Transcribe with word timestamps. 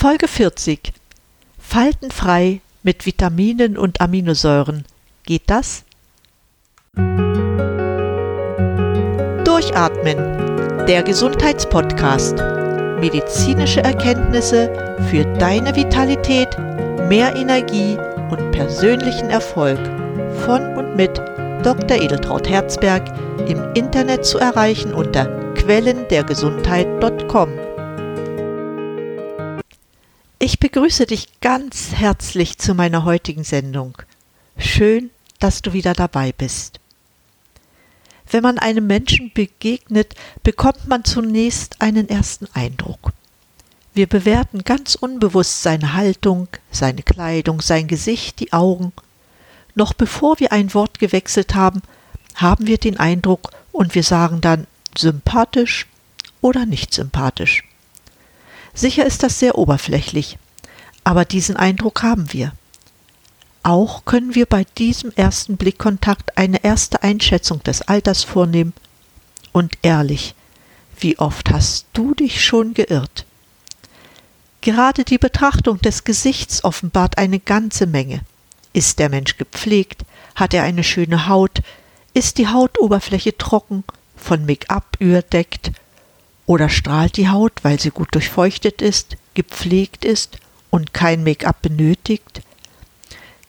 Folge 0.00 0.28
40 0.28 0.92
Faltenfrei 1.58 2.60
mit 2.84 3.04
Vitaminen 3.04 3.76
und 3.76 4.00
Aminosäuren. 4.00 4.84
Geht 5.24 5.50
das? 5.50 5.82
Durchatmen. 9.44 10.86
Der 10.86 11.02
Gesundheitspodcast. 11.02 12.36
Medizinische 13.00 13.82
Erkenntnisse 13.82 14.70
für 15.10 15.24
deine 15.24 15.74
Vitalität, 15.74 16.56
mehr 17.08 17.34
Energie 17.34 17.98
und 18.30 18.52
persönlichen 18.52 19.30
Erfolg. 19.30 19.80
Von 20.44 20.76
und 20.76 20.94
mit 20.94 21.18
Dr. 21.64 22.00
Edeltraut 22.00 22.48
Herzberg 22.48 23.02
im 23.48 23.60
Internet 23.74 24.24
zu 24.24 24.38
erreichen 24.38 24.94
unter 24.94 25.26
quellendergesundheit.com. 25.54 27.67
Ich 30.50 30.58
begrüße 30.58 31.04
dich 31.04 31.42
ganz 31.42 31.92
herzlich 31.92 32.56
zu 32.56 32.72
meiner 32.72 33.04
heutigen 33.04 33.44
Sendung. 33.44 33.98
Schön, 34.56 35.10
dass 35.40 35.60
du 35.60 35.74
wieder 35.74 35.92
dabei 35.92 36.32
bist. 36.32 36.80
Wenn 38.30 38.44
man 38.44 38.58
einem 38.58 38.86
Menschen 38.86 39.30
begegnet, 39.34 40.14
bekommt 40.42 40.88
man 40.88 41.04
zunächst 41.04 41.82
einen 41.82 42.08
ersten 42.08 42.48
Eindruck. 42.54 43.12
Wir 43.92 44.06
bewerten 44.06 44.64
ganz 44.64 44.94
unbewusst 44.94 45.62
seine 45.62 45.92
Haltung, 45.92 46.48
seine 46.70 47.02
Kleidung, 47.02 47.60
sein 47.60 47.86
Gesicht, 47.86 48.40
die 48.40 48.54
Augen. 48.54 48.94
Noch 49.74 49.92
bevor 49.92 50.40
wir 50.40 50.50
ein 50.50 50.72
Wort 50.72 50.98
gewechselt 50.98 51.54
haben, 51.54 51.82
haben 52.36 52.66
wir 52.66 52.78
den 52.78 52.98
Eindruck 52.98 53.50
und 53.70 53.94
wir 53.94 54.02
sagen 54.02 54.40
dann 54.40 54.66
sympathisch 54.96 55.86
oder 56.40 56.64
nicht 56.64 56.94
sympathisch. 56.94 57.64
Sicher 58.78 59.04
ist 59.04 59.24
das 59.24 59.40
sehr 59.40 59.58
oberflächlich, 59.58 60.38
aber 61.08 61.24
diesen 61.24 61.56
Eindruck 61.56 62.02
haben 62.02 62.34
wir. 62.34 62.52
Auch 63.62 64.04
können 64.04 64.34
wir 64.34 64.44
bei 64.44 64.66
diesem 64.76 65.10
ersten 65.16 65.56
Blickkontakt 65.56 66.36
eine 66.36 66.62
erste 66.62 67.02
Einschätzung 67.02 67.62
des 67.62 67.80
Alters 67.80 68.24
vornehmen. 68.24 68.74
Und 69.52 69.78
ehrlich, 69.80 70.34
wie 71.00 71.18
oft 71.18 71.50
hast 71.50 71.86
du 71.94 72.12
dich 72.12 72.44
schon 72.44 72.74
geirrt? 72.74 73.24
Gerade 74.60 75.04
die 75.04 75.16
Betrachtung 75.16 75.80
des 75.80 76.04
Gesichts 76.04 76.62
offenbart 76.62 77.16
eine 77.16 77.38
ganze 77.38 77.86
Menge. 77.86 78.20
Ist 78.74 78.98
der 78.98 79.08
Mensch 79.08 79.38
gepflegt? 79.38 80.02
Hat 80.34 80.52
er 80.52 80.64
eine 80.64 80.84
schöne 80.84 81.26
Haut? 81.26 81.62
Ist 82.12 82.36
die 82.36 82.48
Hautoberfläche 82.48 83.34
trocken, 83.38 83.82
von 84.14 84.44
Make-up 84.44 84.98
überdeckt 84.98 85.72
oder 86.44 86.68
strahlt 86.68 87.16
die 87.16 87.30
Haut, 87.30 87.64
weil 87.64 87.80
sie 87.80 87.92
gut 87.92 88.14
durchfeuchtet 88.14 88.82
ist, 88.82 89.16
gepflegt 89.32 90.04
ist 90.04 90.38
und 90.70 90.92
kein 90.92 91.24
Make-up 91.24 91.62
benötigt? 91.62 92.42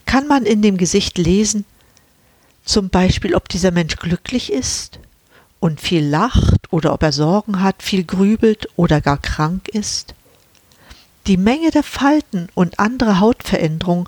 Kann 0.05 0.27
man 0.27 0.45
in 0.45 0.61
dem 0.61 0.77
Gesicht 0.77 1.17
lesen, 1.17 1.65
zum 2.65 2.89
Beispiel, 2.89 3.35
ob 3.35 3.49
dieser 3.49 3.71
Mensch 3.71 3.95
glücklich 3.97 4.51
ist 4.51 4.99
und 5.59 5.81
viel 5.81 6.05
lacht 6.05 6.71
oder 6.71 6.93
ob 6.93 7.03
er 7.03 7.11
Sorgen 7.11 7.61
hat, 7.61 7.83
viel 7.83 8.03
grübelt 8.03 8.69
oder 8.75 9.01
gar 9.01 9.17
krank 9.17 9.67
ist? 9.69 10.13
Die 11.27 11.37
Menge 11.37 11.71
der 11.71 11.83
Falten 11.83 12.49
und 12.55 12.79
andere 12.79 13.19
Hautveränderungen, 13.19 14.07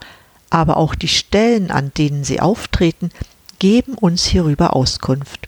aber 0.49 0.77
auch 0.77 0.95
die 0.95 1.07
Stellen, 1.07 1.71
an 1.71 1.91
denen 1.97 2.23
sie 2.23 2.39
auftreten, 2.39 3.11
geben 3.59 3.93
uns 3.93 4.25
hierüber 4.25 4.75
Auskunft 4.75 5.47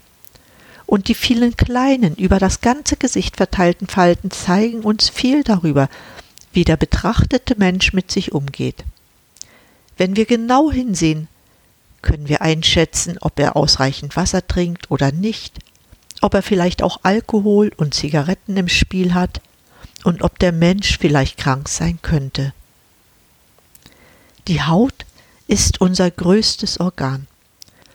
und 0.86 1.08
die 1.08 1.14
vielen 1.14 1.56
kleinen, 1.56 2.14
über 2.14 2.38
das 2.38 2.60
ganze 2.60 2.96
Gesicht 2.96 3.36
verteilten 3.36 3.86
Falten 3.86 4.30
zeigen 4.30 4.82
uns 4.82 5.08
viel 5.08 5.42
darüber, 5.42 5.88
wie 6.54 6.64
der 6.64 6.76
betrachtete 6.76 7.56
Mensch 7.58 7.92
mit 7.92 8.10
sich 8.10 8.32
umgeht. 8.32 8.84
Wenn 9.96 10.16
wir 10.16 10.24
genau 10.24 10.70
hinsehen, 10.70 11.28
können 12.02 12.28
wir 12.28 12.42
einschätzen, 12.42 13.18
ob 13.20 13.38
er 13.38 13.56
ausreichend 13.56 14.16
Wasser 14.16 14.46
trinkt 14.46 14.90
oder 14.90 15.12
nicht, 15.12 15.58
ob 16.20 16.34
er 16.34 16.42
vielleicht 16.42 16.82
auch 16.82 17.00
Alkohol 17.02 17.72
und 17.76 17.94
Zigaretten 17.94 18.56
im 18.56 18.68
Spiel 18.68 19.14
hat 19.14 19.40
und 20.04 20.22
ob 20.22 20.38
der 20.38 20.52
Mensch 20.52 20.98
vielleicht 20.98 21.38
krank 21.38 21.68
sein 21.68 21.98
könnte. 22.02 22.52
Die 24.48 24.62
Haut 24.62 24.94
ist 25.46 25.80
unser 25.80 26.10
größtes 26.10 26.80
Organ. 26.80 27.26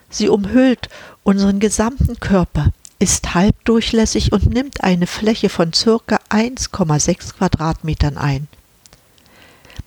Sie 0.09 0.29
umhüllt 0.29 0.89
unseren 1.23 1.59
gesamten 1.59 2.19
Körper, 2.19 2.71
ist 2.97 3.35
halbdurchlässig 3.35 4.31
und 4.31 4.47
nimmt 4.47 4.83
eine 4.83 5.07
Fläche 5.07 5.49
von 5.49 5.71
circa 5.73 6.18
1,6 6.29 7.35
Quadratmetern 7.37 8.17
ein. 8.17 8.47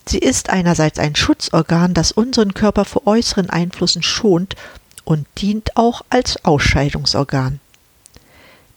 Sie 0.06 0.18
ist 0.18 0.50
einerseits 0.50 0.98
ein 0.98 1.14
Schutzorgan, 1.14 1.94
das 1.94 2.12
unseren 2.12 2.54
Körper 2.54 2.84
vor 2.84 3.06
äußeren 3.06 3.50
Einflüssen 3.50 4.02
schont 4.02 4.56
und 5.04 5.26
dient 5.38 5.76
auch 5.76 6.02
als 6.10 6.44
Ausscheidungsorgan. 6.44 7.60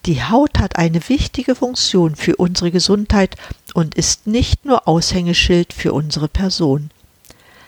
Die 0.05 0.23
Haut 0.23 0.59
hat 0.59 0.75
eine 0.75 1.09
wichtige 1.09 1.55
Funktion 1.55 2.15
für 2.15 2.35
unsere 2.35 2.69
Gesundheit 2.69 3.37
und 3.73 3.95
ist 3.95 4.27
nicht 4.27 4.63
nur 4.63 4.87
Aushängeschild 4.87 5.73
für 5.73 5.93
unsere 5.93 6.27
Person. 6.27 6.91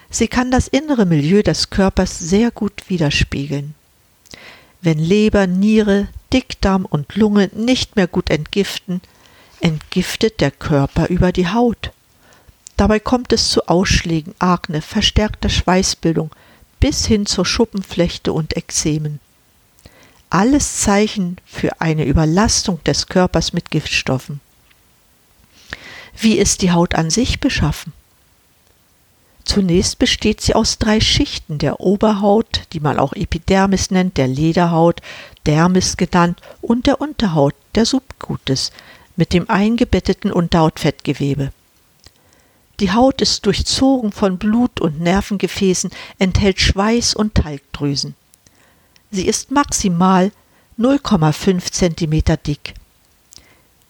Sie 0.10 0.28
kann 0.28 0.52
das 0.52 0.68
innere 0.68 1.06
Milieu 1.06 1.42
des 1.42 1.72
Körpers 1.72 2.20
sehr 2.20 2.52
gut 2.52 2.90
widerspiegeln. 2.90 3.74
Wenn 4.82 5.00
Leber, 5.00 5.48
Niere, 5.48 6.08
Dickdarm 6.32 6.86
und 6.86 7.16
Lunge 7.16 7.50
nicht 7.54 7.96
mehr 7.96 8.08
gut 8.08 8.30
entgiften, 8.30 9.02
entgiftet 9.62 10.40
der 10.42 10.52
Körper 10.52 11.08
über 11.08 11.32
die 11.32 11.48
Haut. 11.48 11.92
Dabei 12.78 13.00
kommt 13.00 13.34
es 13.34 13.50
zu 13.50 13.68
Ausschlägen, 13.68 14.36
Akne, 14.40 14.82
verstärkter 14.82 15.50
Schweißbildung 15.50 16.32
bis 16.80 17.06
hin 17.06 17.26
zur 17.26 17.46
Schuppenflechte 17.46 18.32
und 18.34 18.56
Ekzemen. 18.56 19.20
Alles 20.30 20.82
Zeichen 20.82 21.38
für 21.46 21.82
eine 21.82 22.06
Überlastung 22.06 22.84
des 22.84 23.08
Körpers 23.08 23.54
mit 23.54 23.72
Giftstoffen. 23.72 24.42
Wie 26.20 26.38
ist 26.38 26.62
die 26.62 26.72
Haut 26.72 26.96
an 26.96 27.10
sich 27.10 27.40
beschaffen? 27.40 27.94
Zunächst 29.44 29.98
besteht 29.98 30.42
sie 30.42 30.56
aus 30.56 30.78
drei 30.78 31.00
Schichten 31.00 31.58
der 31.58 31.80
Oberhaut, 31.80 32.64
die 32.74 32.82
man 32.82 33.00
auch 33.00 33.14
Epidermis 33.14 33.92
nennt, 33.92 34.18
der 34.18 34.28
Lederhaut, 34.28 35.02
Dermis 35.46 35.96
genannt, 35.96 36.42
und 36.62 36.86
der 36.86 37.00
Unterhaut, 37.00 37.56
der 37.74 37.86
Subcutis, 37.86 38.74
mit 39.18 39.34
dem 39.34 39.50
eingebetteten 39.50 40.32
Unterhautfettgewebe. 40.32 41.52
Die 42.80 42.92
Haut 42.92 43.22
ist 43.22 43.46
durchzogen 43.46 44.12
von 44.12 44.38
Blut- 44.38 44.80
und 44.80 45.02
Nervengefäßen, 45.02 45.90
enthält 46.20 46.62
Schweiß 46.62 47.16
und 47.16 47.36
Talgdrüsen. 47.36 48.16
Sie 49.12 49.28
ist 49.28 49.52
maximal 49.52 50.32
0,5 50.80 51.72
cm 51.72 52.38
dick. 52.46 52.76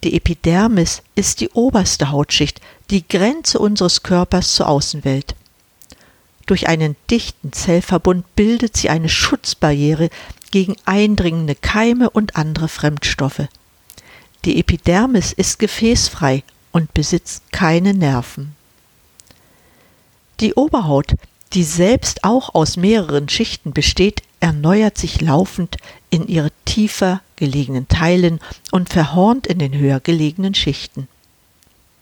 Die 0.04 0.16
Epidermis 0.16 1.02
ist 1.16 1.42
die 1.42 1.50
oberste 1.50 2.12
Hautschicht, 2.12 2.62
die 2.90 3.06
Grenze 3.06 3.60
unseres 3.60 4.04
Körpers 4.04 4.54
zur 4.54 4.70
Außenwelt. 4.70 5.36
Durch 6.46 6.70
einen 6.70 6.96
dichten 7.12 7.52
Zellverbund 7.52 8.36
bildet 8.36 8.78
sie 8.78 8.90
eine 8.90 9.10
Schutzbarriere 9.10 10.10
gegen 10.52 10.78
eindringende 10.86 11.56
Keime 11.56 12.10
und 12.10 12.38
andere 12.38 12.70
Fremdstoffe. 12.70 13.50
Die 14.46 14.60
Epidermis 14.60 15.34
ist 15.34 15.60
gefäßfrei 15.60 16.44
und 16.72 16.94
besitzt 16.94 17.52
keine 17.52 17.94
Nerven. 17.94 18.56
Die 20.40 20.54
Oberhaut, 20.54 21.14
die 21.54 21.64
selbst 21.64 22.24
auch 22.24 22.54
aus 22.54 22.78
mehreren 22.78 23.30
Schichten 23.30 23.74
besteht, 23.74 24.22
erneuert 24.40 24.98
sich 24.98 25.22
laufend 25.22 25.78
in 26.10 26.28
ihre 26.28 26.52
tiefer 26.66 27.22
gelegenen 27.36 27.88
Teilen 27.88 28.40
und 28.72 28.90
verhornt 28.90 29.48
in 29.48 29.60
den 29.60 29.76
höher 29.78 30.00
gelegenen 30.00 30.54
Schichten. 30.54 31.08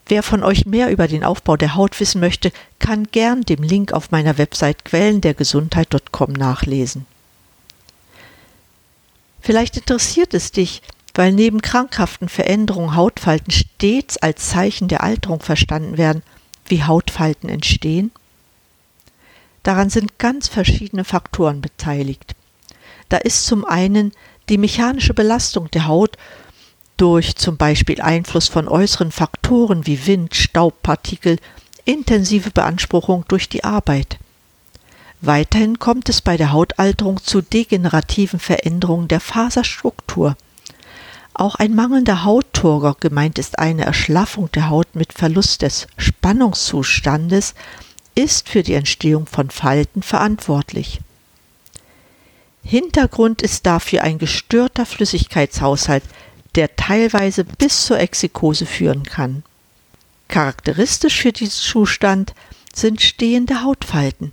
Wer 0.08 0.22
von 0.22 0.44
euch 0.44 0.66
mehr 0.66 0.92
über 0.92 1.08
den 1.08 1.24
Aufbau 1.24 1.58
der 1.58 1.76
Haut 1.76 2.00
wissen 2.00 2.20
möchte, 2.20 2.52
kann 2.80 3.08
gern 3.12 3.42
dem 3.42 3.64
Link 3.64 3.92
auf 3.92 4.12
meiner 4.12 4.38
Website 4.38 4.86
quellendergesundheit.com 4.86 6.34
nachlesen. 6.34 7.08
Vielleicht 9.42 9.78
interessiert 9.78 10.34
es 10.34 10.52
dich, 10.52 10.82
weil 11.16 11.32
neben 11.32 11.62
krankhaften 11.62 12.28
Veränderungen 12.30 12.96
Hautfalten 12.96 13.52
stets 13.52 14.18
als 14.18 14.50
Zeichen 14.50 14.90
der 14.90 15.02
Alterung 15.02 15.40
verstanden 15.40 15.98
werden, 15.98 16.22
wie 16.68 16.84
Hautfalten 16.84 17.50
entstehen? 17.50 18.12
Daran 19.64 19.90
sind 19.90 20.20
ganz 20.20 20.48
verschiedene 20.50 21.06
Faktoren 21.06 21.62
beteiligt. 21.62 22.36
Da 23.10 23.18
ist 23.18 23.46
zum 23.46 23.66
einen 23.66 24.12
die 24.50 24.58
mechanische 24.58 25.14
Belastung 25.14 25.72
der 25.72 25.88
Haut 25.88 26.18
durch 26.98 27.36
zum 27.36 27.58
Beispiel 27.58 28.02
Einfluss 28.02 28.48
von 28.48 28.68
äußeren 28.68 29.12
Faktoren 29.12 29.88
wie 29.88 30.06
Wind, 30.06 30.36
Staubpartikel, 30.36 31.38
intensive 31.86 32.52
Beanspruchung 32.52 33.26
durch 33.28 33.50
die 33.50 33.64
Arbeit. 33.64 34.18
Weiterhin 35.22 35.80
kommt 35.80 36.10
es 36.10 36.22
bei 36.22 36.38
der 36.38 36.52
Hautalterung 36.52 37.24
zu 37.24 37.42
degenerativen 37.42 38.40
Veränderungen 38.40 39.08
der 39.08 39.20
Faserstruktur. 39.20 40.36
Auch 41.38 41.56
ein 41.56 41.76
mangelnder 41.76 42.24
Hautturger, 42.24 42.96
gemeint 42.98 43.38
ist 43.38 43.60
eine 43.60 43.84
Erschlaffung 43.84 44.50
der 44.54 44.70
Haut 44.70 44.96
mit 44.96 45.12
Verlust 45.12 45.64
des 45.64 45.86
Spannungszustandes, 45.98 47.56
ist 48.16 48.48
für 48.48 48.64
die 48.64 48.74
Entstehung 48.74 49.28
von 49.28 49.50
Falten 49.50 50.02
verantwortlich. 50.02 51.02
Hintergrund 52.64 53.42
ist 53.42 53.66
dafür 53.66 54.04
ein 54.04 54.18
gestörter 54.18 54.86
Flüssigkeitshaushalt, 54.86 56.06
der 56.56 56.78
teilweise 56.78 57.44
bis 57.44 57.86
zur 57.86 58.00
Exikose 58.00 58.66
führen 58.66 59.04
kann. 59.04 59.44
Charakteristisch 60.30 61.20
für 61.20 61.34
diesen 61.34 61.52
Zustand 61.52 62.34
sind 62.74 63.02
stehende 63.02 63.62
Hautfalten. 63.62 64.32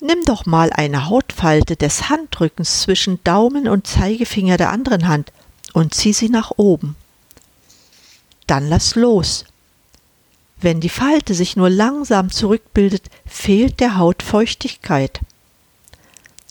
Nimm 0.00 0.24
doch 0.24 0.46
mal 0.46 0.72
eine 0.72 1.10
Hautfalte 1.10 1.76
des 1.76 2.08
Handrückens 2.08 2.80
zwischen 2.80 3.22
Daumen 3.22 3.68
und 3.68 3.86
Zeigefinger 3.86 4.56
der 4.56 4.70
anderen 4.70 5.08
Hand 5.08 5.30
und 5.74 5.92
zieh 5.92 6.14
sie 6.14 6.30
nach 6.30 6.52
oben. 6.56 6.96
Dann 8.46 8.70
lass 8.70 8.94
los. 8.94 9.44
Wenn 10.60 10.80
die 10.80 10.88
Falte 10.88 11.34
sich 11.34 11.56
nur 11.56 11.68
langsam 11.68 12.30
zurückbildet, 12.30 13.10
fehlt 13.26 13.80
der 13.80 13.98
Haut 13.98 14.22
Feuchtigkeit. 14.22 15.20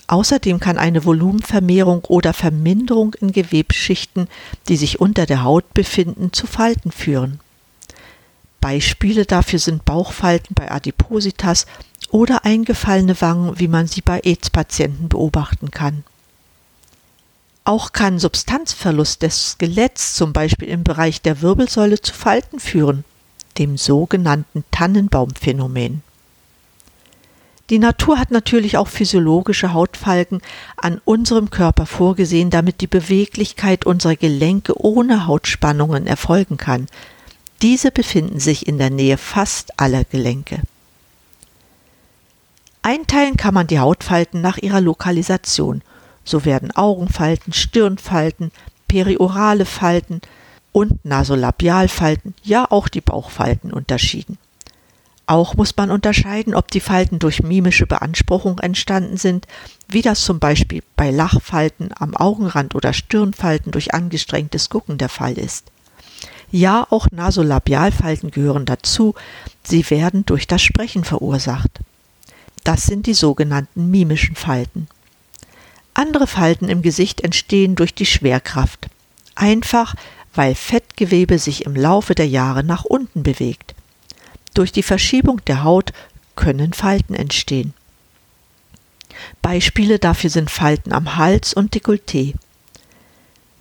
Außerdem 0.06 0.60
kann 0.60 0.78
eine 0.78 1.06
Volumenvermehrung 1.06 2.04
oder 2.06 2.34
Verminderung 2.34 3.16
in 3.16 3.32
Gewebsschichten, 3.32 4.28
die 4.68 4.78
sich 4.78 5.00
unter 5.00 5.26
der 5.26 5.44
Haut 5.44 5.74
befinden, 5.74 6.34
zu 6.34 6.46
Falten 6.46 6.92
führen. 6.92 7.40
Beispiele 8.60 9.26
dafür 9.26 9.60
sind 9.60 9.86
Bauchfalten 9.86 10.54
bei 10.54 10.70
Adipositas 10.70 11.66
oder 12.12 12.46
eingefallene 12.46 13.20
Wangen, 13.22 13.60
wie 13.60 13.68
man 13.68 13.88
sie 13.88 14.02
bei 14.02 14.20
AIDS-Patienten 14.20 15.10
beobachten 15.10 15.72
kann. 15.72 16.04
Auch 17.66 17.94
kann 17.94 18.20
Substanzverlust 18.20 19.22
des 19.22 19.52
Skeletts 19.52 20.16
zum 20.16 20.34
Beispiel 20.34 20.68
im 20.68 20.84
Bereich 20.84 21.22
der 21.22 21.42
Wirbelsäule 21.42 22.02
zu 22.02 22.14
Falten 22.14 22.60
führen, 22.60 23.06
dem 23.58 23.78
sogenannten 23.78 24.66
Tannenbaumphänomen. 24.72 26.02
Die 27.70 27.80
Natur 27.80 28.20
hat 28.20 28.32
natürlich 28.32 28.78
auch 28.78 28.90
physiologische 28.90 29.72
Hautfalten 29.72 30.42
an 30.76 31.00
unserem 31.06 31.50
Körper 31.50 31.86
vorgesehen, 31.86 32.50
damit 32.50 32.82
die 32.82 32.88
Beweglichkeit 32.88 33.86
unserer 33.86 34.18
Gelenke 34.18 34.78
ohne 34.78 35.26
Hautspannungen 35.26 36.06
erfolgen 36.06 36.58
kann. 36.58 36.88
Diese 37.62 37.92
befinden 37.92 38.42
sich 38.42 38.68
in 38.68 38.78
der 38.78 38.90
Nähe 38.90 39.18
fast 39.18 39.80
aller 39.80 40.04
Gelenke. 40.04 40.62
Einteilen 42.82 43.38
kann 43.38 43.54
man 43.54 43.68
die 43.68 43.80
Hautfalten 43.80 44.42
nach 44.42 44.58
ihrer 44.58 44.82
Lokalisation– 44.82 45.82
so 46.24 46.46
werden 46.46 46.72
Augenfalten, 46.72 47.54
Stirnfalten, 47.54 48.52
periorale 48.88 49.66
Falten 49.66 50.22
und 50.72 51.04
Nasolabialfalten, 51.06 52.36
ja 52.44 52.66
auch 52.70 52.88
die 52.88 53.02
Bauchfalten 53.02 53.72
unterschieden. 53.74 54.38
Auch 55.26 55.56
muss 55.56 55.76
man 55.78 55.90
unterscheiden, 55.90 56.54
ob 56.54 56.70
die 56.70 56.82
Falten 56.82 57.20
durch 57.20 57.42
mimische 57.42 57.88
Beanspruchung 57.88 58.60
entstanden 58.60 59.18
sind, 59.18 59.48
wie 59.88 60.02
das 60.02 60.24
zum 60.24 60.40
Beispiel 60.40 60.84
bei 60.98 61.12
Lachfalten 61.12 61.92
am 61.98 62.16
Augenrand 62.16 62.76
oder 62.76 62.92
Stirnfalten 62.92 63.72
durch 63.72 63.94
angestrengtes 63.94 64.70
Gucken 64.70 64.98
der 64.98 65.10
Fall 65.10 65.38
ist. 65.38 65.72
Ja, 66.52 66.86
auch 66.90 67.08
Nasolabialfalten 67.10 68.32
gehören 68.32 68.66
dazu, 68.66 69.16
sie 69.64 69.90
werden 69.90 70.26
durch 70.26 70.46
das 70.46 70.62
Sprechen 70.62 71.04
verursacht. 71.04 71.80
Das 72.64 72.84
sind 72.84 73.08
die 73.08 73.14
sogenannten 73.14 73.90
mimischen 73.90 74.36
Falten. 74.36 74.88
Andere 75.94 76.28
Falten 76.28 76.70
im 76.70 76.82
Gesicht 76.82 77.22
entstehen 77.22 77.76
durch 77.76 77.94
die 77.94 78.06
Schwerkraft. 78.06 78.88
Einfach, 79.36 79.96
weil 80.34 80.56
Fettgewebe 80.56 81.38
sich 81.38 81.66
im 81.66 81.76
Laufe 81.76 82.16
der 82.16 82.28
Jahre 82.28 82.64
nach 82.64 82.86
unten 82.86 83.24
bewegt. 83.24 83.76
Durch 84.54 84.72
die 84.72 84.84
Verschiebung 84.84 85.44
der 85.46 85.64
Haut 85.64 85.94
können 86.36 86.74
Falten 86.74 87.14
entstehen. 87.14 87.74
Beispiele 89.42 90.00
dafür 90.00 90.30
sind 90.30 90.50
Falten 90.50 90.92
am 90.94 91.16
Hals 91.18 91.54
und 91.54 91.76
Dekolleté. 91.76 92.34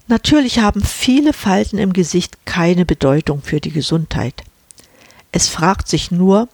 Natürlich 0.09 0.59
haben 0.59 0.83
viele 0.83 1.33
Falten 1.33 1.79
im 1.79 1.93
Gesicht 1.93 2.39
keine 2.45 2.85
Bedeutung 2.85 3.43
für 3.43 3.61
die 3.61 3.71
Gesundheit. 3.71 4.43
Es 5.31 5.49
fragt 5.49 5.89
sich 5.89 6.11
nur, 6.11 6.49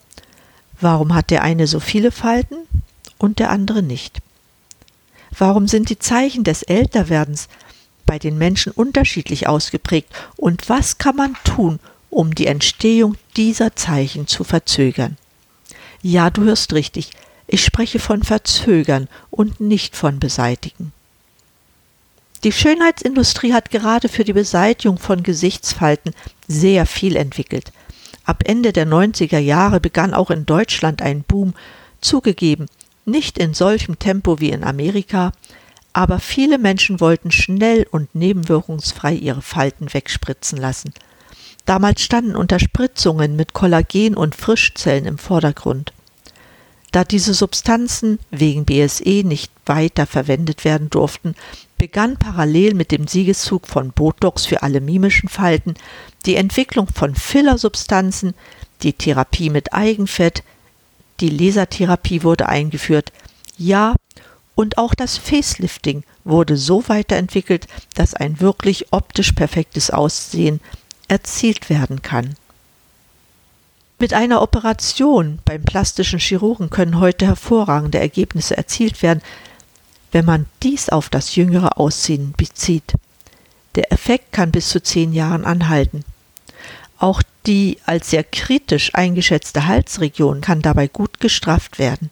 warum 0.80 1.14
hat 1.14 1.30
der 1.30 1.42
eine 1.42 1.66
so 1.66 1.80
viele 1.80 2.10
Falten 2.10 2.56
und 3.18 3.38
der 3.38 3.50
andere 3.50 3.82
nicht? 3.82 4.18
Warum 5.38 5.68
sind 5.68 5.88
die 5.88 5.98
Zeichen 5.98 6.44
des 6.44 6.62
Älterwerdens 6.64 7.48
bei 8.06 8.18
den 8.18 8.38
Menschen 8.38 8.72
unterschiedlich 8.72 9.46
ausgeprägt 9.46 10.12
und 10.36 10.68
was 10.68 10.98
kann 10.98 11.16
man 11.16 11.36
tun, 11.44 11.78
um 12.10 12.34
die 12.34 12.46
Entstehung 12.46 13.16
dieser 13.36 13.76
Zeichen 13.76 14.26
zu 14.26 14.42
verzögern? 14.44 15.16
Ja, 16.02 16.30
du 16.30 16.42
hörst 16.42 16.72
richtig, 16.72 17.10
ich 17.46 17.64
spreche 17.64 17.98
von 17.98 18.22
verzögern 18.22 19.08
und 19.30 19.60
nicht 19.60 19.96
von 19.96 20.18
beseitigen. 20.18 20.92
Die 22.44 22.52
Schönheitsindustrie 22.52 23.52
hat 23.52 23.70
gerade 23.70 24.08
für 24.08 24.24
die 24.24 24.32
Beseitigung 24.32 24.98
von 24.98 25.22
Gesichtsfalten 25.22 26.14
sehr 26.46 26.86
viel 26.86 27.16
entwickelt. 27.16 27.72
Ab 28.24 28.44
Ende 28.44 28.72
der 28.72 28.86
90er 28.86 29.38
Jahre 29.38 29.80
begann 29.80 30.14
auch 30.14 30.30
in 30.30 30.46
Deutschland 30.46 31.02
ein 31.02 31.22
Boom, 31.22 31.54
zugegeben, 32.00 32.66
nicht 33.08 33.38
in 33.38 33.54
solchem 33.54 33.98
Tempo 33.98 34.40
wie 34.40 34.50
in 34.50 34.64
Amerika, 34.64 35.32
aber 35.92 36.20
viele 36.20 36.58
Menschen 36.58 37.00
wollten 37.00 37.30
schnell 37.30 37.86
und 37.90 38.14
nebenwirkungsfrei 38.14 39.14
ihre 39.14 39.42
Falten 39.42 39.92
wegspritzen 39.92 40.58
lassen. 40.58 40.92
Damals 41.66 42.00
standen 42.02 42.36
Unterspritzungen 42.36 43.36
mit 43.36 43.52
Kollagen 43.52 44.14
und 44.14 44.34
Frischzellen 44.34 45.06
im 45.06 45.18
Vordergrund. 45.18 45.92
Da 46.92 47.04
diese 47.04 47.34
Substanzen 47.34 48.18
wegen 48.30 48.64
BSE 48.64 49.22
nicht 49.24 49.52
weiter 49.66 50.06
verwendet 50.06 50.64
werden 50.64 50.88
durften, 50.88 51.34
begann 51.76 52.16
parallel 52.16 52.74
mit 52.74 52.90
dem 52.90 53.06
Siegeszug 53.06 53.66
von 53.66 53.92
Botox 53.92 54.46
für 54.46 54.62
alle 54.62 54.80
mimischen 54.80 55.28
Falten 55.28 55.74
die 56.26 56.36
Entwicklung 56.36 56.88
von 56.88 57.14
Fillersubstanzen, 57.14 58.34
die 58.82 58.92
Therapie 58.92 59.50
mit 59.50 59.72
Eigenfett, 59.74 60.42
die 61.20 61.30
Lasertherapie 61.30 62.22
wurde 62.22 62.48
eingeführt. 62.48 63.12
Ja, 63.56 63.94
und 64.54 64.78
auch 64.78 64.94
das 64.94 65.16
Facelifting 65.16 66.04
wurde 66.24 66.56
so 66.56 66.88
weiterentwickelt, 66.88 67.66
dass 67.94 68.14
ein 68.14 68.40
wirklich 68.40 68.92
optisch 68.92 69.32
perfektes 69.32 69.90
Aussehen 69.90 70.60
erzielt 71.06 71.70
werden 71.70 72.02
kann. 72.02 72.34
Mit 74.00 74.14
einer 74.14 74.42
Operation 74.42 75.40
beim 75.44 75.64
plastischen 75.64 76.20
Chirurgen 76.20 76.70
können 76.70 77.00
heute 77.00 77.26
hervorragende 77.26 77.98
Ergebnisse 77.98 78.56
erzielt 78.56 79.02
werden, 79.02 79.22
wenn 80.12 80.24
man 80.24 80.46
dies 80.62 80.88
auf 80.88 81.08
das 81.08 81.34
jüngere 81.34 81.78
Aussehen 81.78 82.32
bezieht. 82.36 82.94
Der 83.74 83.92
Effekt 83.92 84.32
kann 84.32 84.52
bis 84.52 84.68
zu 84.68 84.82
zehn 84.82 85.12
Jahren 85.12 85.44
anhalten. 85.44 86.04
Auch 86.98 87.22
die 87.46 87.78
als 87.86 88.10
sehr 88.10 88.24
kritisch 88.24 88.94
eingeschätzte 88.94 89.66
Halsregion 89.66 90.40
kann 90.40 90.62
dabei 90.62 90.88
gut 90.88 91.20
gestrafft 91.20 91.78
werden. 91.78 92.10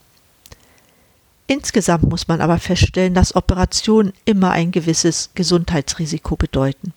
Insgesamt 1.45 2.03
muss 2.03 2.27
man 2.27 2.41
aber 2.41 2.57
feststellen, 2.57 3.13
dass 3.13 3.35
Operationen 3.35 4.13
immer 4.25 4.51
ein 4.51 4.71
gewisses 4.71 5.29
Gesundheitsrisiko 5.35 6.35
bedeuten. 6.35 6.93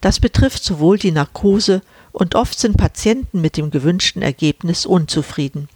Das 0.00 0.20
betrifft 0.20 0.64
sowohl 0.64 0.98
die 0.98 1.12
Narkose 1.12 1.82
und 2.12 2.34
oft 2.34 2.58
sind 2.58 2.76
Patienten 2.76 3.40
mit 3.40 3.56
dem 3.56 3.70
gewünschten 3.70 4.22
Ergebnis 4.22 4.86
unzufrieden. 4.86 5.68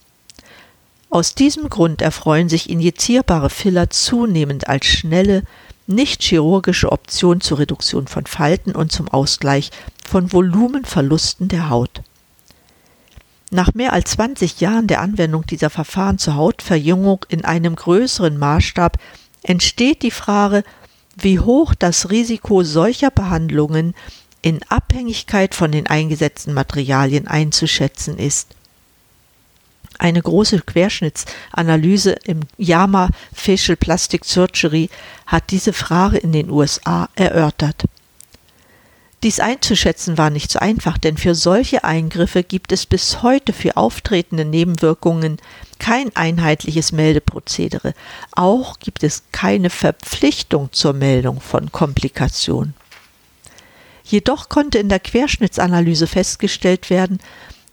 Aus 1.11 1.35
diesem 1.35 1.71
Grund 1.71 2.03
erfreuen 2.03 2.49
sich 2.49 2.69
injizierbare 2.69 3.49
Filler 3.49 3.89
zunehmend 3.91 4.69
als 4.69 4.87
schnelle, 4.87 5.43
nicht 5.89 6.23
chirurgische 6.23 6.93
Option 6.93 7.41
zur 7.41 7.59
Reduktion 7.59 8.07
von 8.07 8.27
Falten 8.27 8.73
und 8.73 8.93
zum 8.93 9.09
Ausgleich 9.09 9.71
von 10.07 10.33
Volumenverlusten 10.33 11.49
der 11.49 11.71
Haut. 11.71 12.03
Nach 13.51 13.73
mehr 13.73 13.95
als 13.95 14.11
20 14.13 14.61
Jahren 14.61 14.87
der 14.87 15.01
Anwendung 15.01 15.47
dieser 15.47 15.71
Verfahren 15.71 16.19
zur 16.19 16.37
Hautverjüngung 16.37 17.25
in 17.29 17.45
einem 17.45 17.75
größeren 17.75 18.37
Maßstab 18.37 18.99
entsteht 19.43 20.03
die 20.03 20.11
Frage, 20.11 20.63
wie 21.17 21.41
hoch 21.41 21.75
das 21.75 22.11
Risiko 22.11 22.63
solcher 22.63 23.11
Behandlungen 23.11 23.95
in 24.43 24.61
Abhängigkeit 24.69 25.55
von 25.55 25.73
den 25.73 25.87
eingesetzten 25.87 26.53
Materialien 26.53 27.27
einzuschätzen 27.27 28.19
ist 28.19 28.58
eine 29.99 30.23
große 30.23 30.61
Querschnittsanalyse 30.61 32.13
im 32.25 32.41
JAMA 32.57 33.11
Facial 33.33 33.77
Plastic 33.77 34.25
Surgery 34.25 34.89
hat 35.27 35.51
diese 35.51 35.73
Frage 35.73 36.19
in 36.19 36.33
den 36.33 36.51
USA 36.51 37.09
erörtert. 37.15 37.85
Dies 39.25 39.41
einzuschätzen 39.41 40.17
war 40.17 40.31
nicht 40.31 40.53
so 40.53 40.61
einfach, 40.61 40.97
denn 40.97 41.17
für 41.17 41.35
solche 41.35 41.83
Eingriffe 41.83 42.45
gibt 42.45 42.71
es 42.71 42.87
bis 42.87 43.23
heute 43.23 43.53
für 43.53 43.77
auftretende 43.77 44.45
Nebenwirkungen 44.45 45.39
kein 45.81 46.15
einheitliches 46.15 46.93
Meldeprozedere. 46.93 47.95
Auch 48.31 48.79
gibt 48.79 49.03
es 49.03 49.25
keine 49.33 49.71
Verpflichtung 49.71 50.73
zur 50.73 50.93
Meldung 50.93 51.41
von 51.41 51.73
Komplikationen. 51.73 52.75
Jedoch 54.05 54.49
konnte 54.49 54.79
in 54.79 54.89
der 54.89 55.01
Querschnittsanalyse 55.01 56.07
festgestellt 56.07 56.89
werden, 56.89 57.19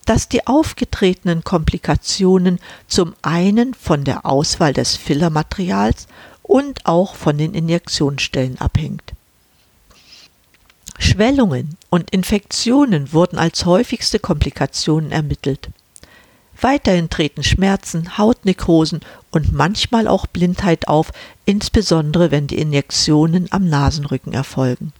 dass 0.05 0.29
die 0.29 0.45
aufgetretenen 0.47 1.43
Komplikationen 1.43 2.59
zum 2.87 3.15
einen 3.21 3.73
von 3.73 4.03
der 4.03 4.25
Auswahl 4.25 4.73
des 4.73 4.95
Fillermaterials 4.95 6.07
und 6.43 6.85
auch 6.85 7.15
von 7.15 7.37
den 7.37 7.53
Injektionsstellen 7.53 8.59
abhängt. 8.59 9.13
Schwellungen 10.97 11.75
und 11.89 12.11
Infektionen 12.11 13.11
wurden 13.11 13.37
als 13.37 13.65
häufigste 13.65 14.19
Komplikationen 14.19 15.11
ermittelt. 15.11 15.69
Weiterhin 16.61 17.09
treten 17.09 17.43
Schmerzen, 17.43 18.17
Hautnekrosen 18.17 19.01
und 19.31 19.51
manchmal 19.51 20.07
auch 20.07 20.25
Blindheit 20.25 20.87
auf, 20.87 21.11
insbesondere 21.45 22.31
wenn 22.31 22.47
die 22.47 22.59
Injektionen 22.59 23.51
am 23.51 23.67
Nasenrücken 23.67 24.33
erfolgen. 24.33 24.93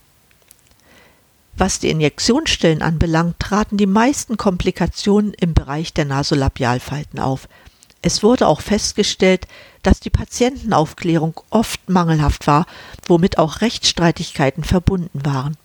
Was 1.57 1.79
die 1.79 1.89
Injektionsstellen 1.89 2.81
anbelangt, 2.81 3.39
traten 3.39 3.77
die 3.77 3.85
meisten 3.85 4.35
Komplikationen 4.37 5.33
im 5.33 5.53
Bereich 5.53 5.93
der 5.93 6.05
Nasolabialfalten 6.05 7.19
auf. 7.19 7.47
Es 8.01 8.21
wurde 8.23 8.47
auch 8.47 8.61
festgestellt, 8.61 9.47
dass 9.81 9.99
die 9.99 10.09
Patientenaufklärung 10.09 11.39
oft 11.49 11.89
mangelhaft 11.89 12.45
war, 12.45 12.65
womit 13.07 13.37
auch 13.37 13.61
Rechtsstreitigkeiten 13.61 14.63
verbunden 14.63 15.25
waren. 15.25 15.57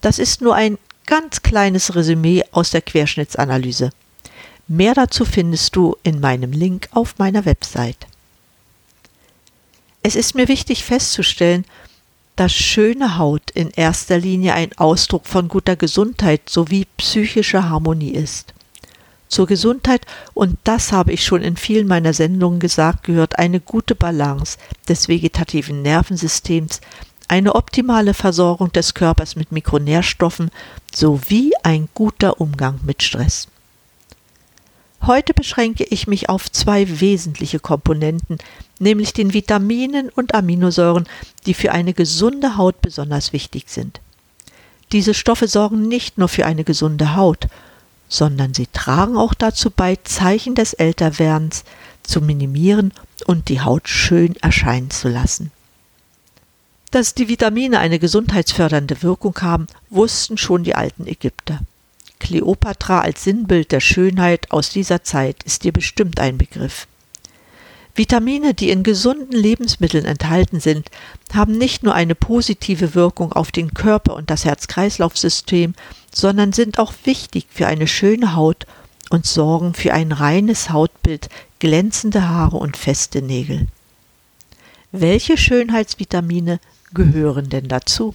Das 0.00 0.18
ist 0.18 0.40
nur 0.40 0.54
ein 0.54 0.78
ganz 1.06 1.42
kleines 1.42 1.94
Resümee 1.94 2.44
aus 2.52 2.70
der 2.70 2.80
Querschnittsanalyse. 2.80 3.90
Mehr 4.68 4.94
dazu 4.94 5.24
findest 5.24 5.74
du 5.74 5.96
in 6.04 6.20
meinem 6.20 6.52
Link 6.52 6.88
auf 6.92 7.18
meiner 7.18 7.44
Website. 7.44 8.06
Es 10.02 10.14
ist 10.14 10.34
mir 10.34 10.48
wichtig 10.48 10.84
festzustellen, 10.84 11.64
dass 12.40 12.54
schöne 12.54 13.18
Haut 13.18 13.50
in 13.50 13.68
erster 13.68 14.16
Linie 14.16 14.54
ein 14.54 14.70
Ausdruck 14.78 15.26
von 15.26 15.46
guter 15.46 15.76
Gesundheit 15.76 16.48
sowie 16.48 16.86
psychischer 16.96 17.68
Harmonie 17.68 18.12
ist. 18.12 18.54
Zur 19.28 19.46
Gesundheit, 19.46 20.06
und 20.32 20.56
das 20.64 20.90
habe 20.90 21.12
ich 21.12 21.22
schon 21.22 21.42
in 21.42 21.58
vielen 21.58 21.86
meiner 21.86 22.14
Sendungen 22.14 22.58
gesagt, 22.58 23.04
gehört 23.04 23.38
eine 23.38 23.60
gute 23.60 23.94
Balance 23.94 24.56
des 24.88 25.06
vegetativen 25.06 25.82
Nervensystems, 25.82 26.80
eine 27.28 27.56
optimale 27.56 28.14
Versorgung 28.14 28.72
des 28.72 28.94
Körpers 28.94 29.36
mit 29.36 29.52
Mikronährstoffen 29.52 30.50
sowie 30.94 31.52
ein 31.62 31.90
guter 31.92 32.40
Umgang 32.40 32.80
mit 32.86 33.02
Stress. 33.02 33.48
Heute 35.02 35.34
beschränke 35.34 35.84
ich 35.84 36.06
mich 36.06 36.30
auf 36.30 36.50
zwei 36.50 37.00
wesentliche 37.00 37.60
Komponenten, 37.60 38.38
nämlich 38.80 39.12
den 39.12 39.32
Vitaminen 39.32 40.08
und 40.08 40.34
Aminosäuren, 40.34 41.08
die 41.46 41.54
für 41.54 41.72
eine 41.72 41.94
gesunde 41.94 42.56
Haut 42.56 42.82
besonders 42.82 43.32
wichtig 43.32 43.64
sind. 43.68 44.00
Diese 44.92 45.14
Stoffe 45.14 45.46
sorgen 45.46 45.86
nicht 45.86 46.18
nur 46.18 46.28
für 46.28 46.46
eine 46.46 46.64
gesunde 46.64 47.14
Haut, 47.14 47.46
sondern 48.08 48.54
sie 48.54 48.66
tragen 48.66 49.16
auch 49.16 49.34
dazu 49.34 49.70
bei, 49.70 49.96
Zeichen 50.02 50.56
des 50.56 50.72
Älterwerdens 50.72 51.64
zu 52.02 52.20
minimieren 52.20 52.92
und 53.26 53.48
die 53.48 53.60
Haut 53.60 53.88
schön 53.88 54.34
erscheinen 54.36 54.90
zu 54.90 55.08
lassen. 55.08 55.52
Dass 56.90 57.14
die 57.14 57.28
Vitamine 57.28 57.78
eine 57.78 58.00
gesundheitsfördernde 58.00 59.02
Wirkung 59.02 59.40
haben, 59.42 59.68
wussten 59.90 60.36
schon 60.36 60.64
die 60.64 60.74
alten 60.74 61.06
Ägypter. 61.06 61.60
Kleopatra 62.18 63.00
als 63.00 63.22
Sinnbild 63.22 63.70
der 63.70 63.80
Schönheit 63.80 64.50
aus 64.50 64.70
dieser 64.70 65.04
Zeit 65.04 65.44
ist 65.44 65.62
dir 65.62 65.72
bestimmt 65.72 66.18
ein 66.18 66.36
Begriff. 66.36 66.88
Vitamine, 67.94 68.54
die 68.54 68.70
in 68.70 68.82
gesunden 68.82 69.32
Lebensmitteln 69.32 70.04
enthalten 70.04 70.60
sind, 70.60 70.90
haben 71.32 71.58
nicht 71.58 71.82
nur 71.82 71.94
eine 71.94 72.14
positive 72.14 72.94
Wirkung 72.94 73.32
auf 73.32 73.50
den 73.50 73.74
Körper 73.74 74.14
und 74.14 74.30
das 74.30 74.44
Herz-Kreislauf-System, 74.44 75.74
sondern 76.12 76.52
sind 76.52 76.78
auch 76.78 76.92
wichtig 77.04 77.46
für 77.50 77.66
eine 77.66 77.86
schöne 77.86 78.34
Haut 78.36 78.66
und 79.10 79.26
sorgen 79.26 79.74
für 79.74 79.92
ein 79.92 80.12
reines 80.12 80.70
Hautbild, 80.70 81.28
glänzende 81.58 82.28
Haare 82.28 82.56
und 82.56 82.76
feste 82.76 83.22
Nägel. 83.22 83.66
Welche 84.92 85.36
Schönheitsvitamine 85.36 86.60
gehören 86.94 87.48
denn 87.48 87.68
dazu? 87.68 88.14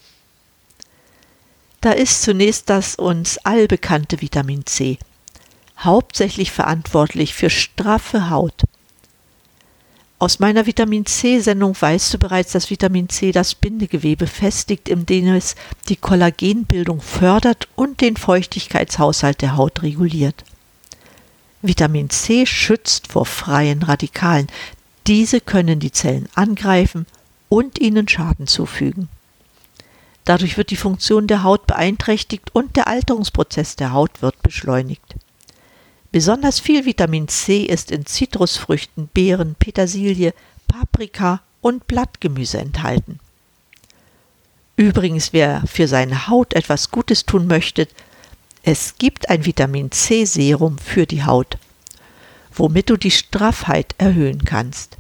Da 1.82 1.92
ist 1.92 2.24
zunächst 2.24 2.70
das 2.70 2.96
uns 2.96 3.38
allbekannte 3.40 4.22
Vitamin 4.22 4.66
C, 4.66 4.98
hauptsächlich 5.78 6.52
verantwortlich 6.52 7.34
für 7.34 7.50
straffe 7.50 8.30
Haut. 8.30 8.64
Aus 10.18 10.40
meiner 10.40 10.66
Vitamin 10.66 11.06
C-Sendung 11.06 11.76
weißt 11.78 12.14
du 12.14 12.18
bereits, 12.18 12.54
dass 12.54 12.70
Vitamin 12.70 13.10
C 13.10 13.34
das 13.34 13.54
Bindegewebe 13.54 14.28
festigt, 14.28 14.88
indem 14.88 15.34
es 15.34 15.56
die 15.90 15.98
Kollagenbildung 15.98 17.02
fördert 17.02 17.68
und 17.76 18.00
den 18.00 18.16
Feuchtigkeitshaushalt 18.16 19.42
der 19.42 19.58
Haut 19.58 19.84
reguliert. 19.84 20.46
Vitamin 21.62 22.10
C 22.10 22.46
schützt 22.46 23.08
vor 23.08 23.26
freien 23.26 23.84
Radikalen. 23.84 24.48
Diese 25.06 25.42
können 25.42 25.82
die 25.82 25.92
Zellen 25.92 26.30
angreifen 26.34 27.08
und 27.50 27.80
ihnen 27.80 28.08
Schaden 28.08 28.48
zufügen. 28.48 29.10
Dadurch 30.24 30.58
wird 30.58 30.72
die 30.72 30.78
Funktion 30.78 31.28
der 31.28 31.44
Haut 31.44 31.68
beeinträchtigt 31.68 32.56
und 32.56 32.78
der 32.78 32.88
Alterungsprozess 32.88 33.76
der 33.76 33.92
Haut 33.92 34.22
wird 34.22 34.42
beschleunigt. 34.42 35.16
Besonders 36.16 36.62
viel 36.62 36.86
Vitamin 36.86 37.28
C 37.28 37.64
ist 37.64 37.92
in 37.92 38.06
Zitrusfrüchten, 38.06 39.10
Beeren, 39.10 39.54
Petersilie, 39.60 40.34
Paprika 40.66 41.42
und 41.60 41.88
Blattgemüse 41.88 42.58
enthalten. 42.58 43.20
Übrigens, 44.78 45.34
wer 45.34 45.62
für 45.68 45.90
seine 45.90 46.30
Haut 46.30 46.54
etwas 46.54 46.90
Gutes 46.90 47.26
tun 47.26 47.48
möchte, 47.48 47.90
es 48.64 48.98
gibt 48.98 49.28
ein 49.30 49.46
Vitamin 49.46 49.92
C 49.92 50.24
Serum 50.24 50.78
für 50.78 51.06
die 51.06 51.26
Haut, 51.26 51.58
womit 52.54 52.90
du 52.90 52.96
die 52.96 53.12
Straffheit 53.12 53.94
erhöhen 53.98 54.46
kannst. 54.46 54.96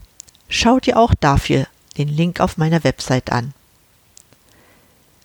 Schau 0.49 0.81
dir 0.81 0.99
auch 0.99 1.13
dafür 1.13 1.65
den 1.97 2.09
Link 2.09 2.41
auf 2.41 2.57
meiner 2.57 2.83
Website 2.83 3.31
an. 3.31 3.53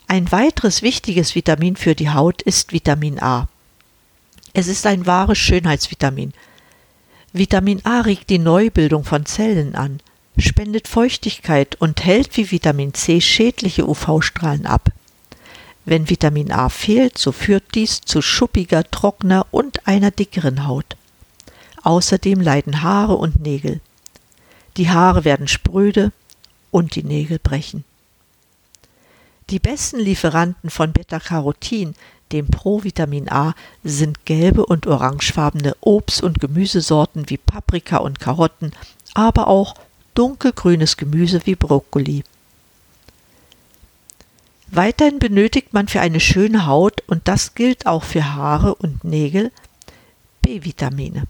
Ein 0.07 0.31
weiteres 0.31 0.83
wichtiges 0.83 1.35
Vitamin 1.35 1.75
für 1.75 1.97
die 1.97 2.11
Haut 2.11 2.43
ist 2.43 2.73
Vitamin 2.73 3.21
A. 3.21 3.49
Es 4.53 4.69
ist 4.69 4.87
ein 4.87 5.07
wahres 5.07 5.39
Schönheitsvitamin. 5.39 6.33
Vitamin 7.33 7.85
A 7.85 8.01
regt 8.01 8.31
die 8.31 8.39
Neubildung 8.39 9.05
von 9.05 9.25
Zellen 9.25 9.77
an, 9.77 10.01
spendet 10.37 10.89
Feuchtigkeit 10.89 11.77
und 11.81 12.05
hält 12.05 12.37
wie 12.37 12.51
Vitamin 12.51 12.93
C 12.95 13.21
schädliche 13.21 13.89
UV-Strahlen 13.89 14.67
ab. 14.67 14.91
Wenn 15.85 16.11
Vitamin 16.11 16.51
A 16.53 16.69
fehlt, 16.69 17.17
so 17.19 17.33
führt 17.33 17.75
dies 17.75 18.01
zu 18.01 18.23
schuppiger, 18.23 18.85
trockener 18.85 19.47
und 19.51 19.87
einer 19.87 20.11
dickeren 20.11 20.67
Haut. 20.67 20.97
Außerdem 21.83 22.41
leiden 22.41 22.83
Haare 22.83 23.15
und 23.15 23.41
Nägel. 23.41 23.81
Die 24.77 24.91
Haare 24.91 25.25
werden 25.25 25.49
spröde 25.49 26.13
und 26.71 26.95
die 26.95 27.05
Nägel 27.05 27.39
brechen. 27.39 27.85
Die 29.49 29.59
besten 29.59 29.99
Lieferanten 29.99 30.71
von 30.71 30.93
Beta-Carotin, 30.93 31.95
dem 32.33 32.47
Provitamin 32.47 33.29
A, 33.31 33.55
sind 33.85 34.25
gelbe 34.25 34.67
und 34.67 34.87
orangefarbene 34.87 35.77
Obst- 35.81 36.23
und 36.23 36.41
Gemüsesorten 36.41 37.29
wie 37.29 37.37
Paprika 37.37 37.99
und 37.99 38.21
Karotten, 38.21 38.73
aber 39.15 39.49
auch 39.49 39.75
dunkelgrünes 40.15 40.97
Gemüse 40.97 41.41
wie 41.45 41.55
Brokkoli. 41.55 42.25
Weiterhin 44.73 45.19
benötigt 45.19 45.73
man 45.73 45.89
für 45.89 46.01
eine 46.01 46.21
schöne 46.21 46.67
Haut, 46.67 47.03
und 47.09 47.27
das 47.27 47.55
gilt 47.55 47.87
auch 47.87 48.05
für 48.05 48.35
Haare 48.35 48.75
und 48.75 49.03
Nägel, 49.03 49.51
B-Vitamine. 50.43 51.25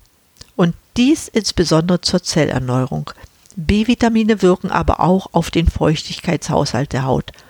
Und 0.57 0.75
dies 0.97 1.29
insbesondere 1.29 2.03
zur 2.03 2.23
Zellerneuerung. 2.23 3.11
B-Vitamine 3.57 4.43
wirken 4.43 4.71
aber 4.71 5.01
auch 5.01 5.29
auf 5.33 5.51
den 5.51 5.69
Feuchtigkeitshaushalt 5.69 6.93
der 6.93 7.05
Haut– 7.05 7.33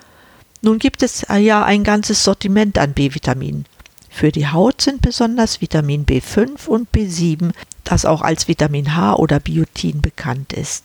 nun 0.61 0.79
gibt 0.79 1.03
es 1.03 1.25
ja 1.27 1.63
ein 1.63 1.83
ganzes 1.83 2.23
Sortiment 2.23 2.77
an 2.77 2.93
B-Vitaminen. 2.93 3.65
Für 4.09 4.31
die 4.31 4.47
Haut 4.47 4.81
sind 4.81 5.01
besonders 5.01 5.61
Vitamin 5.61 6.05
B5 6.05 6.67
und 6.67 6.89
B7, 6.91 7.53
das 7.83 8.05
auch 8.05 8.21
als 8.21 8.47
Vitamin 8.47 8.95
H 8.95 9.15
oder 9.15 9.39
Biotin 9.39 10.01
bekannt 10.01 10.53
ist. 10.53 10.83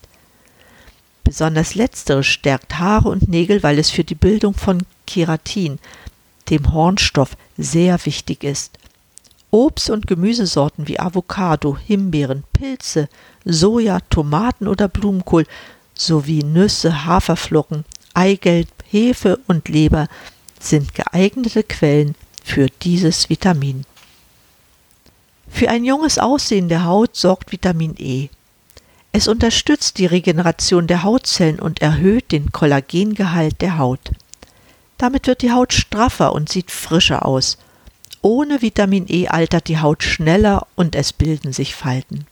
Besonders 1.25 1.75
letzteres 1.75 2.27
stärkt 2.27 2.79
Haare 2.79 3.09
und 3.09 3.29
Nägel, 3.29 3.63
weil 3.65 3.81
es 3.81 3.91
für 3.91 4.05
die 4.05 4.15
Bildung 4.15 4.55
von 4.55 4.85
Keratin, 5.07 5.81
dem 6.51 6.73
Hornstoff, 6.73 7.37
sehr 7.59 8.07
wichtig 8.07 8.45
ist. 8.45 8.79
Obst- 9.51 9.91
und 9.91 10.07
Gemüsesorten 10.07 10.87
wie 10.87 11.01
Avocado, 11.01 11.77
Himbeeren, 11.77 12.45
Pilze, 12.53 13.09
Soja, 13.45 14.01
Tomaten 14.09 14.69
oder 14.69 14.87
Blumenkohl 14.87 15.47
sowie 15.95 16.45
Nüsse, 16.45 17.07
Haferflocken, 17.07 17.85
Eigelb, 18.15 18.69
Hefe 18.91 19.39
und 19.47 19.69
Leber 19.69 20.09
sind 20.61 20.95
geeignete 20.95 21.63
Quellen 21.63 22.15
für 22.45 22.67
dieses 22.83 23.29
Vitamin. 23.29 23.85
Für 25.49 25.69
ein 25.69 25.85
junges 25.85 26.19
Aussehen 26.19 26.69
der 26.69 26.85
Haut 26.85 27.17
sorgt 27.17 27.53
Vitamin 27.53 27.95
E. 27.99 28.29
Es 29.13 29.29
unterstützt 29.29 29.99
die 29.99 30.07
Regeneration 30.07 30.87
der 30.87 31.03
Hautzellen 31.03 31.61
und 31.61 31.81
erhöht 31.81 32.33
den 32.33 32.53
Kollagengehalt 32.53 33.61
der 33.63 33.79
Haut. 33.79 34.11
Damit 34.99 35.27
wird 35.27 35.43
die 35.43 35.53
Haut 35.53 35.73
straffer 35.73 36.33
und 36.33 36.49
sieht 36.51 36.71
frischer 36.71 37.25
aus. 37.25 37.59
Ohne 38.23 38.61
Vitamin 38.61 39.07
E 39.09 39.29
altert 39.29 39.69
die 39.69 39.79
Haut 39.79 40.03
schneller 40.03 40.67
und 40.75 40.95
es 40.95 41.13
bilden 41.13 41.53
sich 41.53 41.75
Falten. 41.75 42.27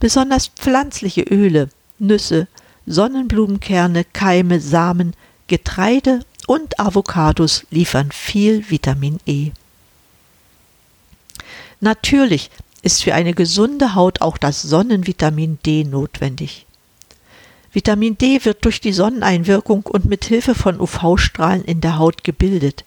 Besonders 0.00 0.48
pflanzliche 0.48 1.22
Öle, 1.22 1.68
Nüsse, 1.98 2.46
Sonnenblumenkerne, 2.86 4.04
Keime, 4.04 4.60
Samen, 4.60 5.14
Getreide 5.48 6.20
und 6.46 6.78
Avocados 6.78 7.64
liefern 7.70 8.12
viel 8.12 8.70
Vitamin 8.70 9.18
E. 9.26 9.50
Natürlich 11.80 12.50
ist 12.82 13.02
für 13.02 13.14
eine 13.14 13.34
gesunde 13.34 13.94
Haut 13.94 14.20
auch 14.20 14.38
das 14.38 14.62
Sonnenvitamin 14.62 15.58
D 15.64 15.84
notwendig. 15.84 16.66
Vitamin 17.72 18.16
D 18.16 18.44
wird 18.44 18.64
durch 18.64 18.80
die 18.80 18.92
Sonneneinwirkung 18.92 19.82
und 19.82 20.04
mit 20.04 20.24
Hilfe 20.24 20.54
von 20.54 20.80
UV-Strahlen 20.80 21.64
in 21.64 21.80
der 21.80 21.98
Haut 21.98 22.24
gebildet. 22.24 22.84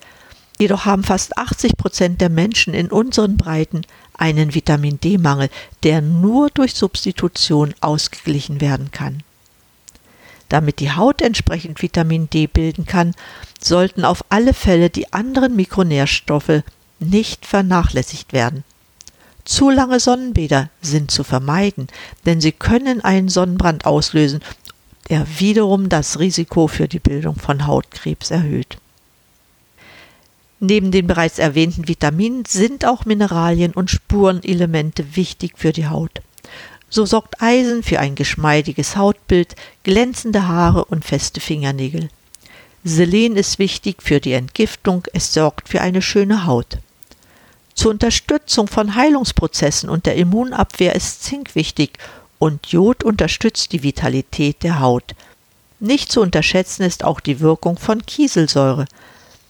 Jedoch 0.60 0.86
haben 0.86 1.04
fast 1.04 1.38
80 1.38 1.78
Prozent 1.78 2.22
der 2.22 2.30
Menschen 2.30 2.74
in 2.74 2.92
unseren 2.92 3.38
Breiten 3.38 3.82
einen 4.14 4.54
Vitamin 4.54 5.00
D-Mangel, 5.00 5.50
der 5.84 6.02
nur 6.02 6.50
durch 6.50 6.76
Substitution 6.76 7.74
ausgeglichen 7.82 8.62
werden 8.62 8.92
kann. 8.92 9.24
Damit 10.52 10.82
die 10.82 10.92
Haut 10.92 11.22
entsprechend 11.22 11.82
Vitamin 11.82 12.30
D 12.30 12.46
bilden 12.46 12.86
kann, 12.86 13.16
sollten 13.62 14.04
auf 14.04 14.26
alle 14.28 14.54
Fälle 14.54 14.90
die 14.90 15.14
anderen 15.14 15.56
Mikronährstoffe 15.56 16.64
nicht 17.00 17.46
vernachlässigt 17.46 18.34
werden. 18.34 18.66
Zu 19.46 19.70
lange 19.70 20.02
Sonnenbäder 20.02 20.70
sind 20.82 21.10
zu 21.10 21.24
vermeiden, 21.24 21.88
denn 22.26 22.42
sie 22.42 22.52
können 22.52 23.00
einen 23.00 23.30
Sonnenbrand 23.30 23.86
auslösen, 23.86 24.42
der 25.10 25.26
wiederum 25.40 25.88
das 25.88 26.20
Risiko 26.20 26.68
für 26.68 26.90
die 26.90 27.00
Bildung 27.00 27.38
von 27.38 27.66
Hautkrebs 27.66 28.30
erhöht. 28.30 28.78
Neben 30.60 30.92
den 30.92 31.08
bereits 31.08 31.40
erwähnten 31.40 31.88
Vitaminen 31.88 32.44
sind 32.44 32.84
auch 32.84 33.06
Mineralien 33.06 33.72
und 33.72 33.90
Spurenelemente 33.90 35.16
wichtig 35.16 35.54
für 35.56 35.72
die 35.72 35.88
Haut. 35.88 36.22
So 36.94 37.06
sorgt 37.06 37.42
Eisen 37.42 37.84
für 37.84 38.00
ein 38.02 38.16
geschmeidiges 38.16 38.98
Hautbild, 38.98 39.56
glänzende 39.84 40.50
Haare 40.50 40.84
und 40.84 41.06
feste 41.06 41.40
Fingernägel. 41.40 42.10
Selen 42.84 43.38
ist 43.38 43.60
wichtig 43.60 44.04
für 44.04 44.20
die 44.20 44.34
Entgiftung, 44.34 45.08
es 45.14 45.34
sorgt 45.34 45.70
für 45.70 45.80
eine 45.80 46.02
schöne 46.02 46.46
Haut. 46.46 46.80
Zur 47.76 47.92
Unterstützung 47.92 48.68
von 48.68 48.96
Heilungsprozessen 48.96 49.90
und 49.90 50.06
der 50.06 50.18
Immunabwehr 50.18 50.94
ist 50.94 51.24
Zink 51.24 51.56
wichtig 51.56 51.98
und 52.40 52.68
Jod 52.68 53.06
unterstützt 53.06 53.72
die 53.72 53.84
Vitalität 53.84 54.62
der 54.62 54.82
Haut. 54.82 55.16
Nicht 55.80 56.12
zu 56.12 56.20
unterschätzen 56.20 56.84
ist 56.84 57.06
auch 57.06 57.22
die 57.22 57.40
Wirkung 57.40 57.78
von 57.78 58.06
Kieselsäure. 58.06 58.86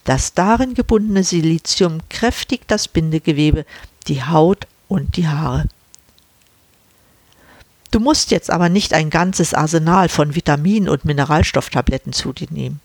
Das 0.04 0.34
darin 0.34 0.74
gebundene 0.74 1.24
Silizium 1.24 2.02
kräftigt 2.08 2.64
das 2.68 2.86
Bindegewebe, 2.86 3.66
die 4.06 4.22
Haut 4.22 4.68
und 4.86 5.16
die 5.16 5.26
Haare. 5.26 5.66
Du 7.92 8.00
musst 8.00 8.30
jetzt 8.30 8.50
aber 8.50 8.70
nicht 8.70 8.94
ein 8.94 9.10
ganzes 9.10 9.52
Arsenal 9.52 10.08
von 10.08 10.34
Vitamin- 10.34 10.88
und 10.88 11.04
Mineralstofftabletten 11.04 12.14
zu 12.14 12.32
dir 12.32 12.48
nehmen. 12.50 12.80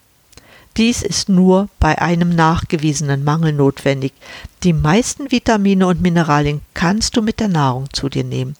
Dies 0.76 1.02
ist 1.02 1.30
nur 1.30 1.70
bei 1.80 2.00
einem 2.00 2.30
nachgewiesenen 2.30 3.24
Mangel 3.24 3.54
notwendig. 3.54 4.12
Die 4.64 4.74
meisten 4.74 5.32
Vitamine 5.32 5.88
und 5.88 6.02
Mineralien 6.02 6.60
kannst 6.74 7.16
du 7.16 7.22
mit 7.22 7.40
der 7.40 7.48
Nahrung 7.48 7.88
zu 7.94 8.10
dir 8.10 8.26
nehmen. 8.26 8.58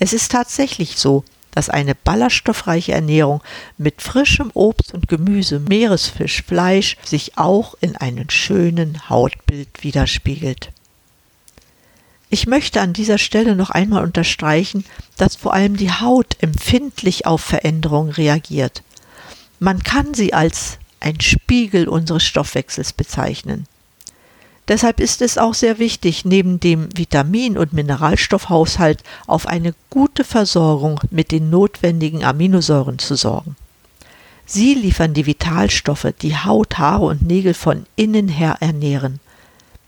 Es 0.00 0.12
ist 0.12 0.32
tatsächlich 0.32 0.98
so, 0.98 1.24
dass 1.52 1.70
eine 1.70 1.94
ballaststoffreiche 1.94 2.92
Ernährung 2.92 3.40
mit 3.78 4.02
frischem 4.02 4.50
Obst 4.54 4.92
und 4.92 5.06
Gemüse, 5.06 5.60
Meeresfisch, 5.60 6.42
Fleisch 6.42 6.96
sich 7.04 7.38
auch 7.38 7.76
in 7.80 7.96
einem 7.96 8.28
schönen 8.28 9.08
Hautbild 9.08 9.68
widerspiegelt. 9.82 10.72
Ich 12.28 12.46
möchte 12.46 12.80
an 12.80 12.92
dieser 12.92 13.18
Stelle 13.18 13.54
noch 13.54 13.70
einmal 13.70 14.02
unterstreichen, 14.02 14.84
dass 15.16 15.36
vor 15.36 15.54
allem 15.54 15.76
die 15.76 15.92
Haut 15.92 16.36
empfindlich 16.40 17.26
auf 17.26 17.40
Veränderungen 17.40 18.10
reagiert. 18.10 18.82
Man 19.60 19.82
kann 19.82 20.12
sie 20.12 20.34
als 20.34 20.78
ein 20.98 21.20
Spiegel 21.20 21.88
unseres 21.88 22.24
Stoffwechsels 22.24 22.92
bezeichnen. 22.92 23.66
Deshalb 24.68 24.98
ist 24.98 25.22
es 25.22 25.38
auch 25.38 25.54
sehr 25.54 25.78
wichtig, 25.78 26.24
neben 26.24 26.58
dem 26.58 26.88
Vitamin- 26.96 27.56
und 27.56 27.72
Mineralstoffhaushalt 27.72 29.04
auf 29.28 29.46
eine 29.46 29.74
gute 29.90 30.24
Versorgung 30.24 31.00
mit 31.10 31.30
den 31.30 31.50
notwendigen 31.50 32.24
Aminosäuren 32.24 32.98
zu 32.98 33.14
sorgen. 33.14 33.54
Sie 34.44 34.74
liefern 34.74 35.14
die 35.14 35.26
Vitalstoffe, 35.26 36.12
die 36.20 36.36
Haut, 36.36 36.78
Haare 36.78 37.04
und 37.04 37.22
Nägel 37.22 37.54
von 37.54 37.86
innen 37.94 38.28
her 38.28 38.56
ernähren. 38.60 39.20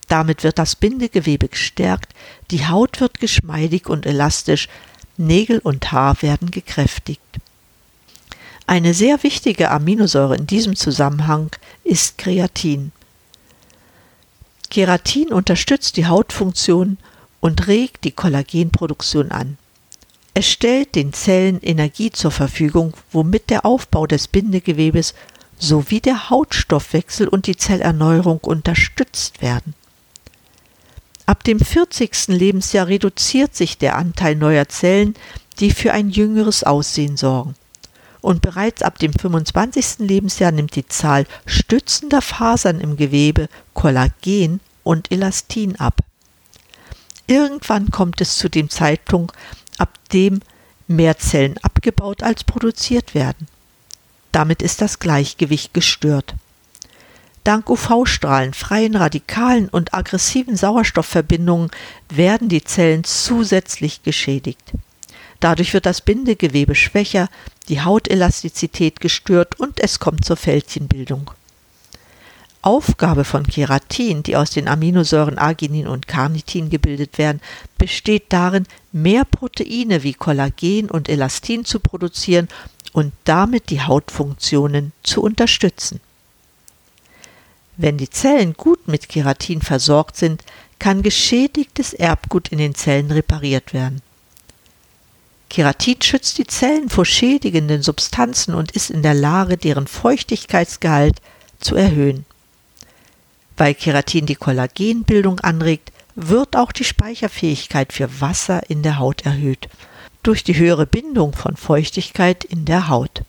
Damit 0.09 0.43
wird 0.43 0.59
das 0.59 0.75
Bindegewebe 0.75 1.49
gestärkt, 1.49 2.15
die 2.51 2.67
Haut 2.67 3.01
wird 3.01 3.21
geschmeidig 3.21 3.89
und 3.89 4.07
elastisch, 4.07 4.69
Nägel 5.19 5.59
und 5.59 5.93
Haar 5.93 6.23
werden 6.23 6.51
gekräftigt. 6.51 7.21
Eine 8.67 8.95
sehr 8.95 9.23
wichtige 9.23 9.71
Aminosäure 9.71 10.37
in 10.37 10.47
diesem 10.47 10.77
Zusammenhang 10.77 11.51
ist 11.85 12.19
Kreatin. 12.19 12.93
Keratin 14.71 15.33
unterstützt 15.33 15.97
die 15.97 16.07
Hautfunktion 16.07 16.99
und 17.41 17.67
regt 17.67 18.05
die 18.05 18.13
Kollagenproduktion 18.13 19.31
an. 19.31 19.57
Es 20.35 20.47
stellt 20.47 20.95
den 20.95 21.13
Zellen 21.13 21.61
Energie 21.63 22.11
zur 22.11 22.31
Verfügung, 22.31 22.95
womit 23.11 23.51
der 23.51 23.65
Aufbau 23.65 24.07
des 24.07 24.29
Bindegewebes 24.29 25.15
sowie 25.59 26.01
der 26.01 26.31
Hautstoffwechsel 26.31 27.27
und 27.27 27.47
die 27.47 27.57
Zellerneuerung 27.57 28.39
unterstützt 28.39 29.43
werden. 29.43 29.75
Ab 31.29 31.45
dem 31.45 31.61
40. 31.61 32.29
Lebensjahr 32.29 32.89
reduziert 32.89 33.55
sich 33.55 33.77
der 33.77 33.97
Anteil 33.97 34.35
neuer 34.35 34.67
Zellen, 34.71 35.13
die 35.61 35.73
für 35.73 35.93
ein 35.93 36.09
jüngeres 36.09 36.65
Aussehen 36.65 37.19
sorgen 37.19 37.55
und 38.23 38.41
bereits 38.41 38.81
ab 38.81 38.99
dem 38.99 39.13
25. 39.13 39.99
Lebensjahr 39.99 40.53
nimmt 40.53 40.75
die 40.75 40.89
Zahl 40.89 41.27
stützender 41.45 42.23
Fasern 42.23 42.81
im 42.81 42.97
Gewebe, 42.97 43.51
Kollagen 43.75 44.61
und 44.85 45.13
Elastin 45.13 45.77
ab. 45.77 46.01
Irgendwann 47.27 47.91
kommt 47.91 48.23
es 48.23 48.39
zu 48.39 48.49
dem 48.49 48.71
Zeitpunkt, 48.71 49.37
ab 49.77 49.99
dem 50.15 50.41
mehr 50.87 51.19
Zellen 51.19 51.59
abgebaut 51.59 52.23
als 52.23 52.43
produziert 52.43 53.15
werden. 53.15 53.49
Damit 54.33 54.63
ist 54.63 54.81
das 54.81 54.99
Gleichgewicht 54.99 55.75
gestört. 55.75 56.35
Dank 57.49 57.71
UV-Strahlen, 57.71 58.53
freien 58.53 58.95
Radikalen 58.95 59.71
und 59.71 59.95
aggressiven 59.95 60.55
Sauerstoffverbindungen 60.55 61.71
werden 62.11 62.51
die 62.51 62.63
Zellen 62.63 63.05
zusätzlich 63.05 64.03
geschädigt. 64.03 64.73
Dadurch 65.41 65.73
wird 65.73 65.87
das 65.87 66.03
Bindegewebe 66.03 66.75
schwächer, 66.75 67.31
die 67.71 67.81
Hautelastizität 67.81 69.01
gestört 69.01 69.59
und 69.59 69.81
es 69.81 69.99
kommt 69.99 70.27
zur 70.27 70.37
Fältchenbildung. 70.37 71.31
Aufgabe 72.61 73.25
von 73.25 73.47
Keratin, 73.47 74.23
die 74.23 74.37
aus 74.37 74.51
den 74.51 74.69
Aminosäuren 74.69 75.39
Arginin 75.39 75.87
und 75.87 76.07
Carnitin 76.07 76.69
gebildet 76.69 77.17
werden, 77.17 77.41
besteht 77.79 78.27
darin, 78.29 78.67
mehr 78.93 79.25
Proteine 79.25 80.03
wie 80.03 80.13
Kollagen 80.13 80.91
und 80.91 81.09
Elastin 81.09 81.65
zu 81.65 81.81
produzieren 81.81 82.49
und 82.93 83.15
damit 83.25 83.71
die 83.71 83.81
Hautfunktionen 83.81 84.93
zu 85.03 85.23
unterstützen. 85.23 86.01
Wenn 87.81 87.97
die 87.97 88.11
Zellen 88.11 88.55
gut 88.55 88.89
mit 88.89 89.09
Keratin 89.09 89.63
versorgt 89.63 90.17
sind, 90.17 90.43
kann 90.81 91.03
geschädigtes 91.03 91.93
Erbgut 91.95 92.49
in 92.49 92.59
den 92.59 92.75
Zellen 92.75 93.13
repariert 93.13 93.73
werden. 93.73 94.03
Keratin 95.49 96.03
schützt 96.03 96.39
die 96.39 96.47
Zellen 96.47 96.89
vor 96.89 97.05
schädigenden 97.05 97.83
Substanzen 97.83 98.55
und 98.55 98.73
ist 98.73 98.91
in 98.91 99.03
der 99.03 99.15
Lage, 99.15 99.57
deren 99.57 99.87
Feuchtigkeitsgehalt 99.87 101.23
zu 101.61 101.77
erhöhen. 101.77 102.27
Weil 103.57 103.75
Keratin 103.75 104.27
die 104.27 104.35
Kollagenbildung 104.35 105.39
anregt, 105.39 105.93
wird 106.17 106.57
auch 106.57 106.73
die 106.73 106.85
Speicherfähigkeit 106.85 107.93
für 107.93 108.21
Wasser 108.21 108.69
in 108.69 108.83
der 108.83 108.99
Haut 108.99 109.25
erhöht, 109.25 109.69
durch 110.25 110.43
die 110.43 110.57
höhere 110.57 110.85
Bindung 110.85 111.33
von 111.33 111.57
Feuchtigkeit 111.57 112.43
in 112.43 112.65
der 112.65 112.89
Haut. 112.89 113.23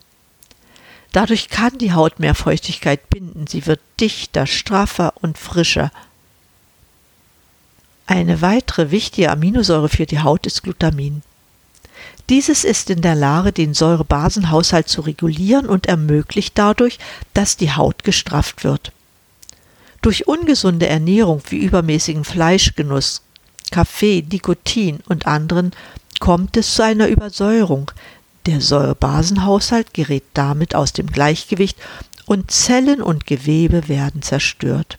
Dadurch 1.12 1.48
kann 1.48 1.76
die 1.78 1.92
Haut 1.92 2.20
mehr 2.20 2.34
Feuchtigkeit 2.34 3.10
binden, 3.10 3.46
sie 3.46 3.66
wird 3.66 3.80
dichter, 3.98 4.46
straffer 4.46 5.14
und 5.20 5.38
frischer. 5.38 5.90
Eine 8.06 8.42
weitere 8.42 8.90
wichtige 8.90 9.30
Aminosäure 9.30 9.88
für 9.88 10.06
die 10.06 10.20
Haut 10.20 10.46
ist 10.46 10.62
Glutamin. 10.62 11.22
Dieses 12.28 12.64
ist 12.64 12.90
in 12.90 13.02
der 13.02 13.16
Lage, 13.16 13.52
den 13.52 13.74
Säurebasenhaushalt 13.74 14.88
zu 14.88 15.00
regulieren 15.00 15.66
und 15.66 15.86
ermöglicht 15.86 16.56
dadurch, 16.56 16.98
dass 17.34 17.56
die 17.56 17.72
Haut 17.72 18.04
gestrafft 18.04 18.62
wird. 18.62 18.92
Durch 20.00 20.28
ungesunde 20.28 20.86
Ernährung 20.86 21.42
wie 21.50 21.58
übermäßigen 21.58 22.24
Fleischgenuss, 22.24 23.22
Kaffee, 23.70 24.24
Nikotin 24.30 25.00
und 25.08 25.26
anderen 25.26 25.72
kommt 26.20 26.56
es 26.56 26.74
zu 26.74 26.84
einer 26.84 27.08
Übersäuerung. 27.08 27.90
Der 28.50 28.60
Säurebasenhaushalt 28.60 29.94
gerät 29.94 30.24
damit 30.34 30.74
aus 30.74 30.92
dem 30.92 31.06
Gleichgewicht 31.06 31.78
und 32.26 32.50
Zellen 32.50 33.00
und 33.00 33.24
Gewebe 33.24 33.86
werden 33.86 34.22
zerstört. 34.22 34.98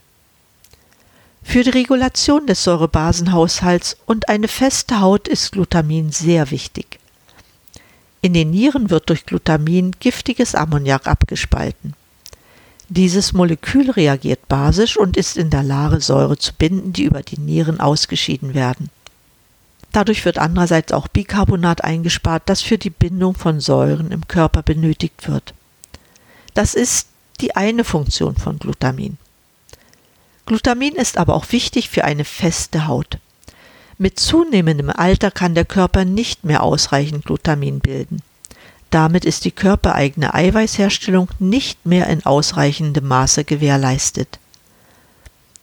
Für 1.43 1.61
die 1.61 1.71
Regulation 1.71 2.47
des 2.47 2.63
Säurebasenhaushalts 2.63 3.97
und 4.05 4.29
eine 4.29 4.47
feste 4.47 5.01
Haut 5.01 5.27
ist 5.27 5.51
Glutamin 5.51 6.13
sehr 6.13 6.49
wichtig. 6.49 6.97
In 8.21 8.33
den 8.33 8.51
Nieren 8.51 8.89
wird 8.89 9.09
durch 9.09 9.25
Glutamin 9.25 9.97
giftiges 9.99 10.55
Ammoniak 10.55 11.05
abgespalten. 11.05 11.93
Dieses 12.87 13.33
Molekül 13.33 13.91
reagiert 13.91 14.47
basisch 14.47 14.95
und 14.95 15.17
ist 15.17 15.35
in 15.35 15.49
der 15.49 15.63
Lage, 15.63 15.99
Säure 15.99 16.37
zu 16.37 16.53
binden, 16.53 16.93
die 16.93 17.03
über 17.03 17.21
die 17.21 17.41
Nieren 17.41 17.81
ausgeschieden 17.81 18.53
werden. 18.53 18.89
Dadurch 19.91 20.23
wird 20.23 20.37
andererseits 20.37 20.93
auch 20.93 21.07
Bicarbonat 21.07 21.83
eingespart, 21.83 22.43
das 22.45 22.61
für 22.61 22.77
die 22.77 22.89
Bindung 22.89 23.35
von 23.35 23.59
Säuren 23.59 24.11
im 24.11 24.27
Körper 24.27 24.63
benötigt 24.63 25.27
wird. 25.27 25.53
Das 26.53 26.73
ist 26.73 27.07
die 27.41 27.55
eine 27.55 27.83
Funktion 27.83 28.35
von 28.35 28.59
Glutamin. 28.59 29.17
Glutamin 30.45 30.95
ist 30.95 31.17
aber 31.17 31.35
auch 31.35 31.51
wichtig 31.51 31.89
für 31.89 32.03
eine 32.03 32.25
feste 32.25 32.87
Haut. 32.87 33.17
Mit 33.97 34.19
zunehmendem 34.19 34.89
Alter 34.89 35.29
kann 35.29 35.55
der 35.55 35.65
Körper 35.65 36.05
nicht 36.05 36.43
mehr 36.43 36.63
ausreichend 36.63 37.25
Glutamin 37.25 37.79
bilden. 37.79 38.21
Damit 38.89 39.23
ist 39.25 39.45
die 39.45 39.51
körpereigene 39.51 40.33
Eiweißherstellung 40.33 41.29
nicht 41.39 41.85
mehr 41.85 42.07
in 42.07 42.25
ausreichendem 42.25 43.07
Maße 43.07 43.45
gewährleistet. 43.45 44.39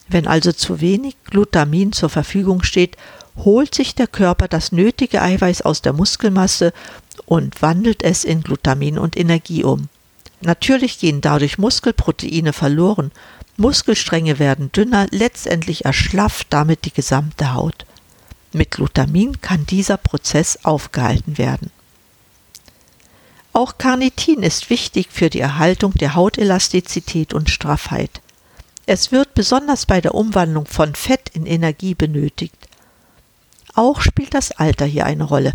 Wenn 0.09 0.27
also 0.27 0.53
zu 0.53 0.81
wenig 0.81 1.17
Glutamin 1.25 1.93
zur 1.93 2.09
Verfügung 2.09 2.63
steht, 2.63 2.97
holt 3.45 3.75
sich 3.75 3.95
der 3.95 4.07
Körper 4.07 4.49
das 4.49 4.73
nötige 4.73 5.23
Eiweiß 5.23 5.63
aus 5.63 5.83
der 5.83 5.93
Muskelmasse 5.93 6.73
und 7.27 7.61
wandelt 7.63 8.03
es 8.03 8.25
in 8.25 8.43
Glutamin 8.43 8.99
und 8.99 9.17
Energie 9.17 9.65
um. 9.65 9.89
Natürlich 10.41 10.99
gehen 10.99 11.21
dadurch 11.21 11.59
Muskelproteine 11.59 12.53
verloren, 12.53 13.11
Muskelstränge 13.57 14.39
werden 14.39 14.71
dünner, 14.71 15.09
letztendlich 15.11 15.85
erschlafft 15.85 16.47
damit 16.51 16.85
die 16.85 16.93
gesamte 16.93 17.55
Haut. 17.55 17.87
Mit 18.53 18.71
Glutamin 18.71 19.41
kann 19.41 19.67
dieser 19.67 19.97
Prozess 19.97 20.61
aufgehalten 20.63 21.39
werden. 21.39 21.71
Auch 23.53 23.77
Carnitin 23.77 24.45
ist 24.45 24.71
wichtig 24.71 25.09
für 25.11 25.29
die 25.29 25.41
Erhaltung 25.41 25.93
der 25.95 26.15
Hautelastizität 26.15 27.35
und 27.35 27.51
Straffheit. 27.51 28.21
Es 28.87 29.11
wird 29.11 29.35
besonders 29.35 29.87
bei 29.87 30.01
der 30.01 30.15
Umwandlung 30.15 30.67
von 30.67 30.95
Fett 30.95 31.29
in 31.31 31.45
Energie 31.45 31.95
benötigt. 31.95 32.68
Auch 33.79 34.01
spielt 34.01 34.35
das 34.35 34.51
Alter 34.51 34.87
hier 34.87 35.07
eine 35.07 35.23
Rolle. 35.23 35.53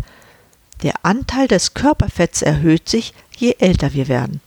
Der 0.82 1.04
Anteil 1.04 1.46
des 1.46 1.74
Körperfetts 1.74 2.40
erhöht 2.40 2.88
sich, 2.88 3.12
je 3.36 3.56
älter 3.58 3.92
wir 3.92 4.08
werden. 4.08 4.40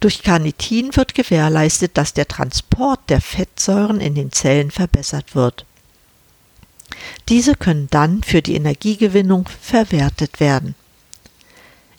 Durch 0.00 0.24
Carnitin 0.24 0.96
wird 0.96 1.14
gewährleistet, 1.14 1.96
dass 1.96 2.14
der 2.14 2.26
Transport 2.26 2.98
der 3.08 3.20
Fettsäuren 3.20 4.00
in 4.00 4.16
den 4.16 4.32
Zellen 4.32 4.72
verbessert 4.72 5.36
wird. 5.36 5.66
Diese 7.28 7.54
können 7.54 7.86
dann 7.92 8.24
für 8.24 8.42
die 8.42 8.56
Energiegewinnung 8.56 9.48
verwertet 9.62 10.40
werden. 10.40 10.74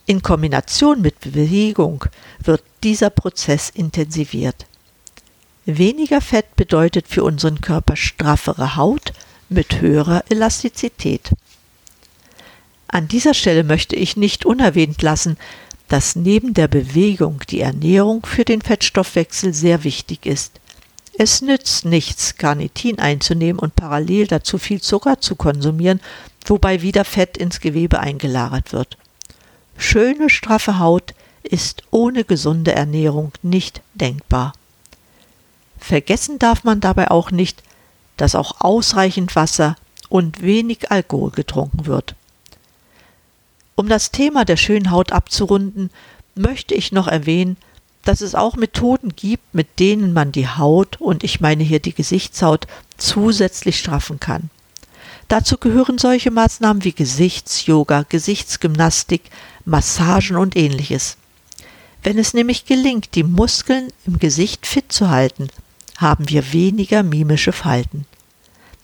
In 0.05 0.21
Kombination 0.21 0.99
mit 0.99 1.21
Bewegung 1.21 2.03
wird 2.43 2.63
dieser 2.83 3.11
Prozess 3.11 3.69
intensiviert. 3.69 4.65
Weniger 5.65 6.19
Fett 6.19 6.57
bedeutet 6.57 7.07
für 7.07 7.23
unseren 7.23 7.61
Körper 7.61 7.95
straffere 7.95 8.75
Haut 8.75 9.13
mit 9.51 9.81
höherer 9.81 10.23
Elastizität. 10.29 11.31
An 12.87 13.07
dieser 13.07 13.33
Stelle 13.33 13.63
möchte 13.63 13.95
ich 13.95 14.17
nicht 14.17 14.45
unerwähnt 14.45 15.01
lassen, 15.01 15.37
dass 15.87 16.15
neben 16.15 16.53
der 16.53 16.67
Bewegung 16.67 17.41
die 17.49 17.59
Ernährung 17.59 18.25
für 18.25 18.45
den 18.45 18.61
Fettstoffwechsel 18.61 19.53
sehr 19.53 19.83
wichtig 19.83 20.25
ist. 20.25 20.59
Es 21.17 21.41
nützt 21.41 21.83
nichts, 21.83 22.37
Carnitin 22.37 22.99
einzunehmen 22.99 23.59
und 23.59 23.75
parallel 23.75 24.27
dazu 24.27 24.57
viel 24.57 24.81
Zucker 24.81 25.19
zu 25.19 25.35
konsumieren, 25.35 25.99
wobei 26.45 26.81
wieder 26.81 27.03
Fett 27.03 27.37
ins 27.37 27.59
Gewebe 27.59 27.99
eingelagert 27.99 28.71
wird. 28.71 28.97
Schöne, 29.77 30.29
straffe 30.29 30.79
Haut 30.79 31.13
ist 31.43 31.83
ohne 31.91 32.23
gesunde 32.23 32.71
Ernährung 32.71 33.33
nicht 33.41 33.81
denkbar. 33.95 34.53
Vergessen 35.77 36.39
darf 36.39 36.63
man 36.63 36.79
dabei 36.79 37.11
auch 37.11 37.31
nicht, 37.31 37.63
dass 38.21 38.35
auch 38.35 38.61
ausreichend 38.61 39.35
Wasser 39.35 39.75
und 40.07 40.43
wenig 40.43 40.91
Alkohol 40.91 41.31
getrunken 41.31 41.87
wird. 41.87 42.13
Um 43.73 43.89
das 43.89 44.11
Thema 44.11 44.45
der 44.45 44.57
schönen 44.57 44.91
Haut 44.91 45.11
abzurunden, 45.11 45.89
möchte 46.35 46.75
ich 46.75 46.91
noch 46.91 47.07
erwähnen, 47.07 47.57
dass 48.05 48.21
es 48.21 48.35
auch 48.35 48.55
Methoden 48.55 49.15
gibt, 49.15 49.55
mit 49.55 49.79
denen 49.79 50.13
man 50.13 50.31
die 50.31 50.47
Haut, 50.47 51.01
und 51.01 51.23
ich 51.23 51.41
meine 51.41 51.63
hier 51.63 51.79
die 51.79 51.95
Gesichtshaut, 51.95 52.67
zusätzlich 52.95 53.79
straffen 53.79 54.19
kann. 54.19 54.51
Dazu 55.27 55.57
gehören 55.57 55.97
solche 55.97 56.29
Maßnahmen 56.29 56.83
wie 56.83 56.93
Gesichtsyoga, 56.93 58.05
Gesichtsgymnastik, 58.07 59.31
Massagen 59.65 60.37
und 60.37 60.55
ähnliches. 60.55 61.17
Wenn 62.03 62.19
es 62.19 62.35
nämlich 62.35 62.67
gelingt, 62.67 63.15
die 63.15 63.23
Muskeln 63.23 63.91
im 64.05 64.19
Gesicht 64.19 64.67
fit 64.67 64.91
zu 64.91 65.09
halten, 65.09 65.47
haben 65.97 66.29
wir 66.29 66.53
weniger 66.53 67.01
mimische 67.01 67.51
Falten. 67.51 68.05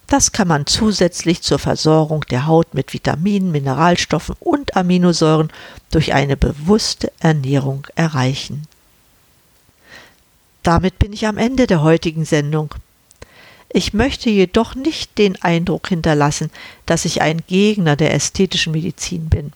Das 0.07 0.31
kann 0.31 0.47
man 0.47 0.65
zusätzlich 0.65 1.41
zur 1.41 1.59
Versorgung 1.59 2.25
der 2.29 2.47
Haut 2.47 2.73
mit 2.73 2.93
Vitaminen, 2.93 3.51
Mineralstoffen 3.51 4.35
und 4.39 4.77
Aminosäuren 4.77 5.51
durch 5.91 6.13
eine 6.13 6.37
bewusste 6.37 7.11
Ernährung 7.19 7.85
erreichen. 7.95 8.63
Damit 10.63 10.97
bin 10.97 11.11
ich 11.11 11.27
am 11.27 11.37
Ende 11.37 11.67
der 11.67 11.81
heutigen 11.81 12.23
Sendung. 12.23 12.73
Ich 13.69 13.93
möchte 13.93 14.29
jedoch 14.29 14.75
nicht 14.75 15.17
den 15.17 15.41
Eindruck 15.41 15.89
hinterlassen, 15.89 16.51
dass 16.85 17.03
ich 17.03 17.21
ein 17.21 17.41
Gegner 17.47 17.97
der 17.97 18.13
ästhetischen 18.13 18.71
Medizin 18.71 19.27
bin. 19.27 19.51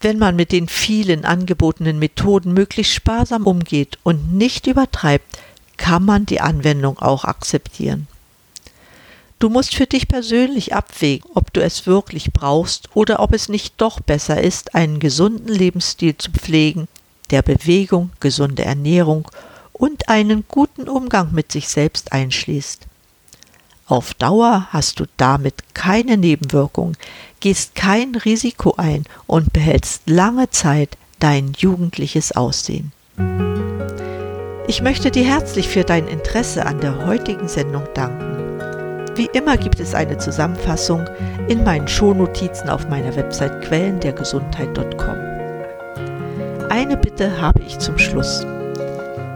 Wenn 0.00 0.18
man 0.18 0.36
mit 0.36 0.52
den 0.52 0.68
vielen 0.68 1.24
angebotenen 1.24 1.98
Methoden 1.98 2.54
möglichst 2.54 2.94
sparsam 2.94 3.46
umgeht 3.46 3.98
und 4.04 4.32
nicht 4.32 4.66
übertreibt, 4.66 5.38
kann 5.76 6.04
man 6.04 6.24
die 6.24 6.40
Anwendung 6.40 6.98
auch 6.98 7.24
akzeptieren. 7.24 8.06
Du 9.38 9.50
musst 9.50 9.76
für 9.76 9.86
dich 9.86 10.08
persönlich 10.08 10.74
abwägen, 10.74 11.30
ob 11.34 11.52
du 11.52 11.62
es 11.62 11.86
wirklich 11.86 12.32
brauchst 12.32 12.88
oder 12.94 13.20
ob 13.20 13.32
es 13.32 13.48
nicht 13.48 13.74
doch 13.76 14.00
besser 14.00 14.42
ist, 14.42 14.74
einen 14.74 14.98
gesunden 14.98 15.48
Lebensstil 15.48 16.16
zu 16.18 16.32
pflegen, 16.32 16.88
der 17.30 17.42
Bewegung, 17.42 18.10
gesunde 18.18 18.64
Ernährung 18.64 19.28
und 19.72 20.08
einen 20.08 20.44
guten 20.48 20.88
Umgang 20.88 21.32
mit 21.32 21.52
sich 21.52 21.68
selbst 21.68 22.12
einschließt. 22.12 22.86
Auf 23.86 24.12
Dauer 24.14 24.66
hast 24.70 24.98
du 24.98 25.04
damit 25.16 25.54
keine 25.72 26.16
Nebenwirkungen, 26.16 26.96
gehst 27.38 27.76
kein 27.76 28.16
Risiko 28.16 28.74
ein 28.76 29.04
und 29.28 29.52
behältst 29.52 30.02
lange 30.06 30.50
Zeit 30.50 30.98
dein 31.20 31.52
jugendliches 31.56 32.32
Aussehen. 32.32 32.92
Ich 34.66 34.82
möchte 34.82 35.12
dir 35.12 35.24
herzlich 35.24 35.68
für 35.68 35.84
dein 35.84 36.08
Interesse 36.08 36.66
an 36.66 36.80
der 36.80 37.06
heutigen 37.06 37.48
Sendung 37.48 37.84
danken. 37.94 38.37
Wie 39.18 39.28
immer 39.32 39.56
gibt 39.56 39.80
es 39.80 39.96
eine 39.96 40.16
Zusammenfassung 40.16 41.04
in 41.48 41.64
meinen 41.64 41.88
Shownotizen 41.88 42.68
auf 42.68 42.88
meiner 42.88 43.16
Website 43.16 43.62
quellendergesundheit.com. 43.62 45.16
Eine 46.70 46.96
Bitte 46.96 47.40
habe 47.40 47.60
ich 47.62 47.80
zum 47.80 47.98
Schluss. 47.98 48.46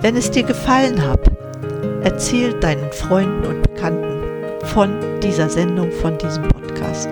Wenn 0.01 0.15
es 0.15 0.31
dir 0.31 0.45
gefallen 0.45 1.05
hat, 1.05 1.29
erzähl 2.05 2.55
deinen 2.61 2.93
Freunden 2.93 3.45
und 3.45 3.63
Bekannten 3.63 4.21
von 4.67 4.93
dieser 5.21 5.49
Sendung, 5.49 5.91
von 5.91 6.17
diesem 6.17 6.47
Podcast. 6.47 7.09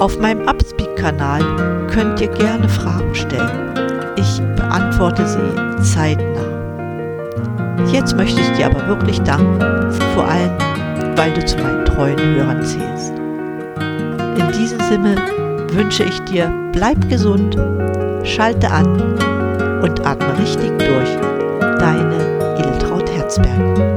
Auf 0.00 0.18
meinem 0.18 0.48
Upspeak-Kanal 0.48 1.86
könnt 1.86 2.20
ihr 2.20 2.32
gerne 2.32 2.68
Fragen 2.68 3.14
stellen. 3.14 3.76
Ich 4.16 4.40
beantworte 4.56 5.24
sie 5.24 5.84
zeitnah. 5.84 6.48
Jetzt 7.92 8.16
möchte 8.16 8.40
ich 8.40 8.50
dir 8.56 8.66
aber 8.66 8.88
wirklich 8.88 9.20
danken, 9.20 9.92
vor 10.14 10.24
allem, 10.24 10.77
weil 11.18 11.32
du 11.32 11.44
zu 11.44 11.56
meinen 11.58 11.84
treuen 11.84 12.16
Hörern 12.16 12.64
zählst. 12.64 13.12
In 14.38 14.52
diesem 14.56 14.80
Sinne 14.82 15.16
wünsche 15.72 16.04
ich 16.04 16.20
dir, 16.20 16.48
bleib 16.72 17.08
gesund, 17.08 17.56
schalte 18.22 18.70
an 18.70 18.86
und 19.82 20.06
atme 20.06 20.38
richtig 20.38 20.70
durch 20.78 21.10
deine 21.80 22.56
Edeltraut 22.56 23.10
Herzberg. 23.10 23.87